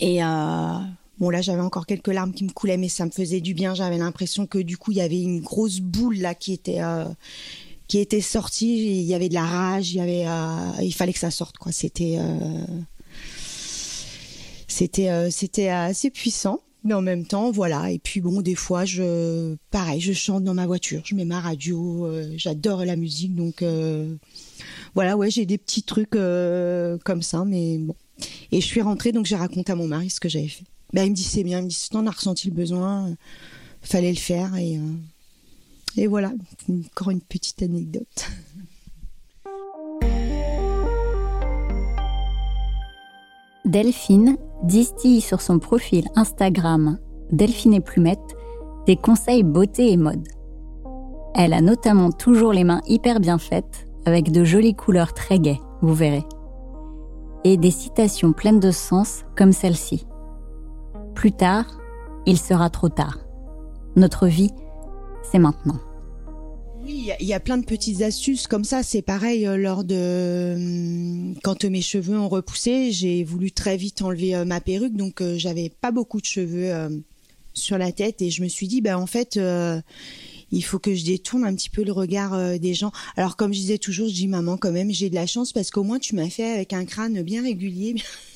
Et 0.00 0.24
euh, 0.24 0.78
bon, 1.18 1.28
là, 1.28 1.42
j'avais 1.42 1.60
encore 1.60 1.86
quelques 1.86 2.08
larmes 2.08 2.32
qui 2.32 2.44
me 2.44 2.50
coulaient, 2.50 2.78
mais 2.78 2.88
ça 2.88 3.04
me 3.04 3.10
faisait 3.10 3.40
du 3.40 3.52
bien. 3.52 3.74
J'avais 3.74 3.98
l'impression 3.98 4.46
que 4.46 4.58
du 4.58 4.78
coup, 4.78 4.92
il 4.92 4.98
y 4.98 5.02
avait 5.02 5.20
une 5.20 5.40
grosse 5.40 5.80
boule 5.80 6.18
là 6.18 6.34
qui 6.34 6.52
était 6.52 6.80
qui 7.86 7.98
était 7.98 8.20
sorti, 8.20 9.00
il 9.00 9.02
y 9.02 9.14
avait 9.14 9.28
de 9.28 9.34
la 9.34 9.44
rage, 9.44 9.92
il 9.92 9.96
y 9.96 10.00
avait, 10.00 10.26
euh, 10.26 10.82
il 10.82 10.94
fallait 10.94 11.12
que 11.12 11.18
ça 11.18 11.30
sorte 11.30 11.58
quoi. 11.58 11.72
C'était, 11.72 12.16
euh, 12.18 12.66
c'était, 14.68 15.10
euh, 15.10 15.30
c'était 15.30 15.68
assez 15.68 16.10
puissant, 16.10 16.60
mais 16.82 16.94
en 16.94 17.02
même 17.02 17.26
temps, 17.26 17.50
voilà. 17.50 17.90
Et 17.90 17.98
puis 17.98 18.20
bon, 18.20 18.40
des 18.40 18.54
fois, 18.54 18.84
je, 18.84 19.56
pareil, 19.70 20.00
je 20.00 20.12
chante 20.12 20.44
dans 20.44 20.54
ma 20.54 20.66
voiture, 20.66 21.02
je 21.04 21.14
mets 21.14 21.26
ma 21.26 21.40
radio, 21.40 22.10
j'adore 22.36 22.84
la 22.84 22.96
musique, 22.96 23.34
donc 23.34 23.62
voilà, 24.94 25.16
ouais, 25.16 25.30
j'ai 25.30 25.46
des 25.46 25.58
petits 25.58 25.82
trucs 25.82 26.10
comme 26.10 27.22
ça, 27.22 27.44
mais 27.44 27.78
bon. 27.78 27.94
Et 28.52 28.60
je 28.60 28.66
suis 28.66 28.80
rentrée, 28.80 29.12
donc 29.12 29.26
j'ai 29.26 29.36
raconté 29.36 29.72
à 29.72 29.74
mon 29.74 29.88
mari 29.88 30.08
ce 30.08 30.20
que 30.20 30.28
j'avais 30.28 30.48
fait. 30.48 30.64
Ben, 30.92 31.04
il 31.04 31.10
me 31.10 31.16
dit 31.16 31.24
c'est 31.24 31.42
bien, 31.42 31.58
il 31.58 31.64
me 31.64 31.68
dit 31.68 31.88
t'en 31.90 32.06
as 32.06 32.12
ressenti 32.12 32.48
le 32.48 32.54
besoin, 32.54 33.14
fallait 33.82 34.12
le 34.12 34.16
faire 34.16 34.54
et 34.56 34.78
et 35.96 36.06
voilà, 36.06 36.32
encore 36.68 37.10
une 37.10 37.20
petite 37.20 37.62
anecdote. 37.62 38.30
Delphine 43.64 44.36
distille 44.62 45.20
sur 45.20 45.40
son 45.40 45.58
profil 45.58 46.06
Instagram 46.16 46.98
Delphine 47.32 47.74
et 47.74 47.80
Plumette 47.80 48.36
des 48.86 48.96
conseils 48.96 49.42
beauté 49.42 49.90
et 49.90 49.96
mode. 49.96 50.28
Elle 51.34 51.52
a 51.52 51.60
notamment 51.60 52.12
toujours 52.12 52.52
les 52.52 52.64
mains 52.64 52.82
hyper 52.86 53.18
bien 53.18 53.38
faites, 53.38 53.88
avec 54.04 54.30
de 54.30 54.44
jolies 54.44 54.76
couleurs 54.76 55.14
très 55.14 55.38
gaies, 55.38 55.60
vous 55.80 55.94
verrez. 55.94 56.24
Et 57.44 57.56
des 57.56 57.70
citations 57.70 58.32
pleines 58.32 58.60
de 58.60 58.70
sens 58.70 59.24
comme 59.36 59.52
celle-ci. 59.52 60.06
Plus 61.14 61.32
tard, 61.32 61.64
il 62.26 62.38
sera 62.38 62.70
trop 62.70 62.88
tard. 62.88 63.18
Notre 63.96 64.26
vie 64.26 64.50
c'est 65.30 65.38
maintenant. 65.38 65.78
Oui, 66.84 67.10
il 67.18 67.26
y, 67.26 67.32
a 67.32 67.40
plein 67.40 67.56
de 67.56 67.64
petites 67.64 68.02
astuces 68.02 68.46
comme 68.46 68.64
ça. 68.64 68.82
C'est 68.82 69.00
pareil 69.00 69.46
euh, 69.46 69.56
lors 69.56 69.84
de 69.84 70.54
hum, 70.54 71.34
quand 71.42 71.64
mes 71.64 71.80
cheveux 71.80 72.18
ont 72.18 72.28
repoussé, 72.28 72.92
j'ai 72.92 73.24
voulu 73.24 73.52
très 73.52 73.78
vite 73.78 74.02
enlever 74.02 74.34
euh, 74.34 74.44
ma 74.44 74.60
perruque, 74.60 74.94
donc 74.94 75.22
euh, 75.22 75.38
j'avais 75.38 75.70
pas 75.70 75.92
beaucoup 75.92 76.20
de 76.20 76.26
cheveux 76.26 76.70
sur 77.54 77.78
la 77.78 77.90
tête 77.90 78.20
et 78.20 78.30
je 78.30 78.42
me 78.42 78.48
suis 78.48 78.68
dit, 78.68 78.82
bah 78.82 78.98
en 78.98 79.06
fait, 79.06 79.40
il 80.52 80.64
faut 80.64 80.78
que 80.78 80.94
je 80.94 81.04
détourne 81.04 81.44
un 81.44 81.54
petit 81.54 81.70
peu 81.70 81.84
le 81.84 81.92
regard 81.92 82.58
des 82.58 82.74
gens. 82.74 82.92
Alors 83.16 83.36
comme 83.36 83.54
je 83.54 83.60
disais 83.60 83.78
toujours, 83.78 84.08
je 84.08 84.14
dis 84.14 84.28
maman 84.28 84.56
quand 84.56 84.72
même, 84.72 84.90
j'ai 84.90 85.08
de 85.08 85.14
la 85.14 85.26
chance 85.26 85.52
parce 85.52 85.70
qu'au 85.70 85.84
moins 85.84 85.98
tu 85.98 86.16
m'as 86.16 86.28
fait 86.28 86.52
avec 86.52 86.72
un 86.72 86.84
crâne 86.84 87.22
bien 87.22 87.42
régulier. 87.42 87.94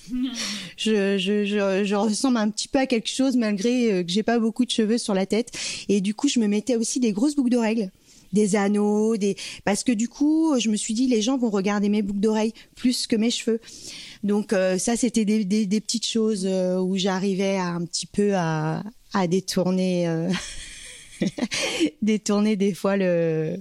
je, 0.76 1.94
ressemble 1.94 2.36
un 2.36 2.50
petit 2.50 2.68
peu 2.68 2.78
à 2.78 2.86
quelque 2.86 3.08
chose 3.08 3.36
malgré 3.36 3.92
euh, 3.92 4.02
que 4.02 4.10
j'ai 4.10 4.22
pas 4.22 4.38
beaucoup 4.38 4.64
de 4.64 4.70
cheveux 4.70 4.98
sur 4.98 5.14
la 5.14 5.26
tête. 5.26 5.50
Et 5.88 6.00
du 6.00 6.14
coup, 6.14 6.28
je 6.28 6.40
me 6.40 6.46
mettais 6.46 6.76
aussi 6.76 7.00
des 7.00 7.12
grosses 7.12 7.34
boucles 7.34 7.50
d'oreilles 7.50 7.90
des 8.34 8.56
anneaux, 8.56 9.16
des 9.16 9.36
parce 9.64 9.84
que 9.84 9.92
du 9.92 10.06
coup, 10.06 10.54
je 10.60 10.68
me 10.68 10.76
suis 10.76 10.92
dit 10.92 11.06
les 11.06 11.22
gens 11.22 11.38
vont 11.38 11.48
regarder 11.48 11.88
mes 11.88 12.02
boucles 12.02 12.20
d'oreilles 12.20 12.52
plus 12.74 13.06
que 13.06 13.16
mes 13.16 13.30
cheveux. 13.30 13.58
Donc 14.22 14.52
euh, 14.52 14.76
ça, 14.76 14.96
c'était 14.96 15.24
des, 15.24 15.66
petites 15.80 16.06
choses 16.06 16.44
euh, 16.46 16.78
où 16.78 16.98
j'arrivais 16.98 17.56
un 17.56 17.84
petit 17.86 18.04
peu 18.04 18.34
à 18.34 18.82
détourner, 19.28 20.28
détourner 22.02 22.56
des 22.56 22.74
fois 22.74 22.98
le 22.98 23.56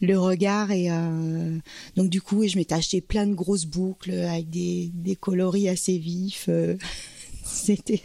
le 0.00 0.18
regard 0.18 0.70
et 0.70 0.90
euh, 0.90 1.58
donc 1.96 2.08
du 2.08 2.20
coup 2.20 2.46
je 2.46 2.56
m'étais 2.56 2.74
acheté 2.74 3.00
plein 3.00 3.26
de 3.26 3.34
grosses 3.34 3.66
boucles 3.66 4.12
avec 4.12 4.48
des, 4.48 4.90
des 4.94 5.16
coloris 5.16 5.68
assez 5.68 5.98
vifs 5.98 6.46
euh, 6.48 6.76
c'était 7.44 8.02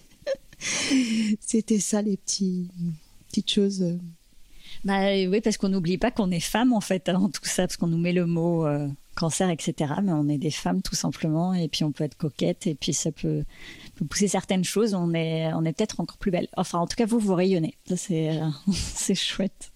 C'était 1.39 1.79
ça 1.79 2.01
les 2.01 2.17
petits 2.17 2.69
petites 3.29 3.51
choses. 3.51 3.97
Bah 4.85 5.07
oui, 5.27 5.41
parce 5.41 5.57
qu'on 5.57 5.69
n'oublie 5.69 5.97
pas 5.97 6.11
qu'on 6.11 6.31
est 6.31 6.39
femme 6.39 6.73
en 6.73 6.81
fait 6.81 7.07
avant 7.09 7.29
tout 7.29 7.41
ça, 7.43 7.63
parce 7.63 7.77
qu'on 7.77 7.87
nous 7.87 7.97
met 7.97 8.13
le 8.13 8.25
mot 8.25 8.65
euh, 8.65 8.87
cancer, 9.15 9.49
etc. 9.49 9.93
Mais 10.03 10.11
on 10.11 10.27
est 10.27 10.37
des 10.37 10.51
femmes 10.51 10.81
tout 10.81 10.95
simplement, 10.95 11.53
et 11.53 11.67
puis 11.67 11.83
on 11.83 11.91
peut 11.91 12.03
être 12.03 12.17
coquette, 12.17 12.67
et 12.67 12.75
puis 12.75 12.93
ça 12.93 13.11
peut, 13.11 13.43
pousser 14.09 14.27
certaines 14.27 14.63
choses. 14.63 14.93
On 14.93 15.13
est, 15.13 15.53
on 15.53 15.63
est 15.63 15.73
peut-être 15.73 15.99
encore 15.99 16.17
plus 16.17 16.31
belle. 16.31 16.47
Enfin, 16.57 16.79
en 16.79 16.87
tout 16.87 16.95
cas, 16.95 17.05
vous 17.05 17.19
vous 17.19 17.35
rayonnez. 17.35 17.75
C'est 17.87 19.15
chouette. 19.15 19.72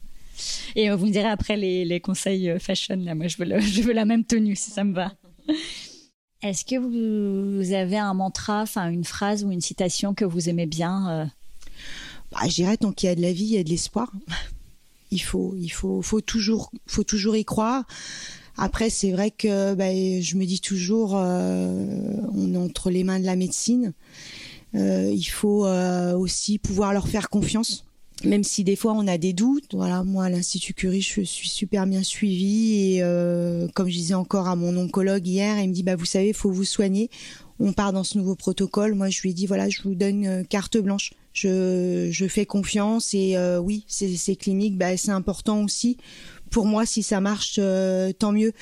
Et 0.76 0.90
vous 0.90 1.06
me 1.06 1.12
direz 1.12 1.30
après 1.30 1.58
les, 1.58 1.86
les 1.86 2.00
conseils 2.00 2.54
fashion. 2.60 2.98
Là, 2.98 3.16
moi, 3.16 3.28
je 3.28 3.38
veux, 3.38 3.46
le, 3.46 3.60
je 3.62 3.82
veux 3.82 3.94
la 3.94 4.06
même 4.06 4.24
tenue 4.24 4.56
si 4.56 4.72
ça 4.72 4.84
me 4.84 4.94
va. 4.94 5.14
Est-ce 6.44 6.66
que 6.66 6.76
vous 6.76 7.74
avez 7.74 7.98
un 7.98 8.14
mantra, 8.14 8.62
enfin 8.62 8.90
une 8.90 9.04
phrase 9.04 9.44
ou 9.44 9.52
une 9.52 9.62
citation 9.62 10.14
que 10.14 10.24
vous 10.24 10.50
aimez 10.50 10.68
bien 10.68 11.10
euh? 11.10 11.26
bah, 12.32 12.40
Je 12.48 12.54
dirais 12.54 12.78
tant 12.78 12.92
qu'il 12.92 13.10
y 13.10 13.12
a 13.12 13.16
de 13.16 13.22
la 13.22 13.34
vie, 13.34 13.46
il 13.46 13.54
y 13.54 13.58
a 13.58 13.64
de 13.64 13.70
l'espoir. 13.70 14.12
Il 15.10 15.22
faut, 15.22 15.56
il 15.58 15.70
faut, 15.70 16.02
faut 16.02 16.20
toujours, 16.20 16.70
faut 16.86 17.06
toujours 17.06 17.38
y 17.38 17.46
croire. 17.46 17.86
Après, 18.58 18.90
c'est 18.90 19.14
vrai 19.14 19.32
que 19.32 19.74
bah, 19.74 19.90
je 19.90 20.36
me 20.36 20.46
dis 20.46 20.60
toujours, 20.60 21.14
euh, 21.16 21.86
on 22.34 22.54
est 22.54 22.58
entre 22.58 22.90
les 22.90 23.06
mains 23.06 23.18
de 23.18 23.26
la 23.26 23.38
médecine. 23.38 23.94
Euh, 24.76 25.10
il 25.10 25.24
faut 25.24 25.66
aussi 25.66 26.60
pouvoir 26.60 26.92
leur 26.92 27.08
faire 27.08 27.30
confiance 27.30 27.87
même 28.24 28.44
si 28.44 28.64
des 28.64 28.76
fois 28.76 28.94
on 28.94 29.08
a 29.08 29.18
des 29.18 29.34
doutes. 29.34 29.74
Voilà, 29.74 30.04
moi 30.04 30.26
à 30.26 30.30
l'Institut 30.30 30.74
Curie, 30.74 31.02
je 31.02 31.22
suis 31.22 31.50
super 31.50 31.86
bien 31.86 32.04
suivie 32.04 32.96
et 32.96 33.04
euh, 33.04 33.68
comme 33.76 33.90
je 33.90 33.96
disais 33.96 34.14
encore 34.14 34.48
à 34.48 34.56
mon 34.56 34.76
oncologue 34.78 35.28
hier, 35.28 35.60
il 35.60 35.70
me 35.70 35.74
dit 35.74 35.84
bah 35.84 35.96
vous 35.96 36.06
savez, 36.06 36.34
faut 36.34 36.52
vous 36.52 36.66
soigner. 36.66 37.10
On 37.60 37.74
part 37.74 37.92
dans 37.92 38.04
ce 38.04 38.20
nouveau 38.20 38.36
protocole. 38.36 38.94
Moi, 38.94 39.10
je 39.10 39.22
lui 39.22 39.32
ai 39.32 39.34
dit 39.34 39.48
voilà, 39.48 39.68
je 39.70 39.82
vous 39.82 39.96
donne 39.96 40.26
euh, 40.26 40.44
carte 40.44 40.78
blanche. 40.78 41.14
Je, 41.34 42.10
je 42.12 42.28
fais 42.28 42.48
confiance 42.48 43.14
et 43.14 43.38
euh, 43.38 43.60
oui, 43.60 43.86
c'est 43.88 44.36
cliniques, 44.36 44.78
bah, 44.78 44.98
c'est 44.98 45.12
important 45.12 45.64
aussi. 45.64 45.98
Pour 46.50 46.66
moi, 46.66 46.86
si 46.86 47.04
ça 47.04 47.20
marche, 47.20 47.60
tant 48.18 48.32
mieux. 48.32 48.54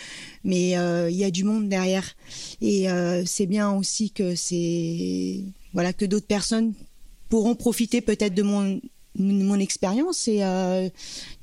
Mais 0.44 0.72
il 0.72 1.16
y 1.16 1.24
a 1.24 1.32
du 1.32 1.44
monde 1.44 1.70
derrière 1.70 2.16
et 2.62 2.88
c'est 3.26 3.46
bien 3.46 3.72
aussi 3.72 4.10
que 4.10 4.36
c'est 4.36 5.42
voilà 5.74 5.94
que 5.94 6.06
d'autres 6.06 6.26
personnes 6.26 6.74
pourront 7.30 7.56
profiter 7.56 8.02
peut-être 8.02 8.34
de 8.34 8.42
mon 8.42 8.80
mon 9.18 9.60
expérience 9.60 10.28
et 10.28 10.44
euh, 10.44 10.90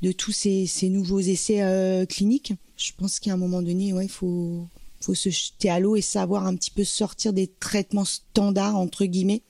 de 0.03 0.13
tous 0.13 0.33
ces, 0.33 0.67
ces, 0.67 0.89
nouveaux 0.89 1.21
essais 1.21 1.63
euh, 1.63 2.07
cliniques. 2.07 2.53
Je 2.77 2.93
pense 2.97 3.21
qu'à 3.21 3.33
un 3.33 3.37
moment 3.37 3.63
donné, 3.63 3.93
ouais, 3.93 4.07
il 4.07 4.11
faut, 4.11 4.67
faut 5.01 5.15
se 5.15 5.31
jeter 5.31 5.71
à 5.71 5.81
l'eau 5.81 5.97
et 5.97 6.01
savoir 6.01 6.47
un 6.47 6.55
petit 6.55 6.71
peu 6.71 6.85
sortir 6.85 7.33
des 7.33 7.47
traitements 7.47 8.05
standards, 8.05 8.77
entre 8.77 9.05
guillemets. 9.05 9.43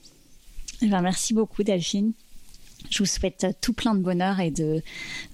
Eh 0.83 0.89
ben, 0.89 1.03
merci 1.03 1.35
beaucoup, 1.35 1.63
Delphine. 1.63 2.13
Je 2.91 2.99
vous 2.99 3.07
souhaite 3.07 3.47
tout 3.61 3.73
plein 3.73 3.95
de 3.95 4.01
bonheur 4.01 4.41
et 4.41 4.51
de, 4.51 4.83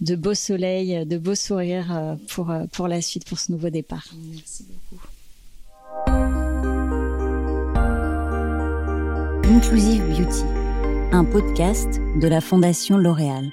de 0.01 0.14
beaux 0.14 0.35
soleils, 0.35 1.07
de 1.07 1.18
beaux 1.18 1.35
sourires 1.35 1.96
euh, 1.96 2.14
pour, 2.29 2.53
pour 2.72 2.88
la 2.88 3.01
suite, 3.01 3.24
pour 3.24 3.38
ce 3.38 3.53
nouveau 3.53 3.70
départ. 3.70 4.07
Merci 4.35 4.64
beaucoup. 4.64 5.03
Inclusive 9.51 10.03
Beauty 10.09 10.58
un 11.12 11.25
podcast 11.25 12.01
de 12.16 12.29
la 12.29 12.40
Fondation 12.40 12.99
L'Oréal. 12.99 13.53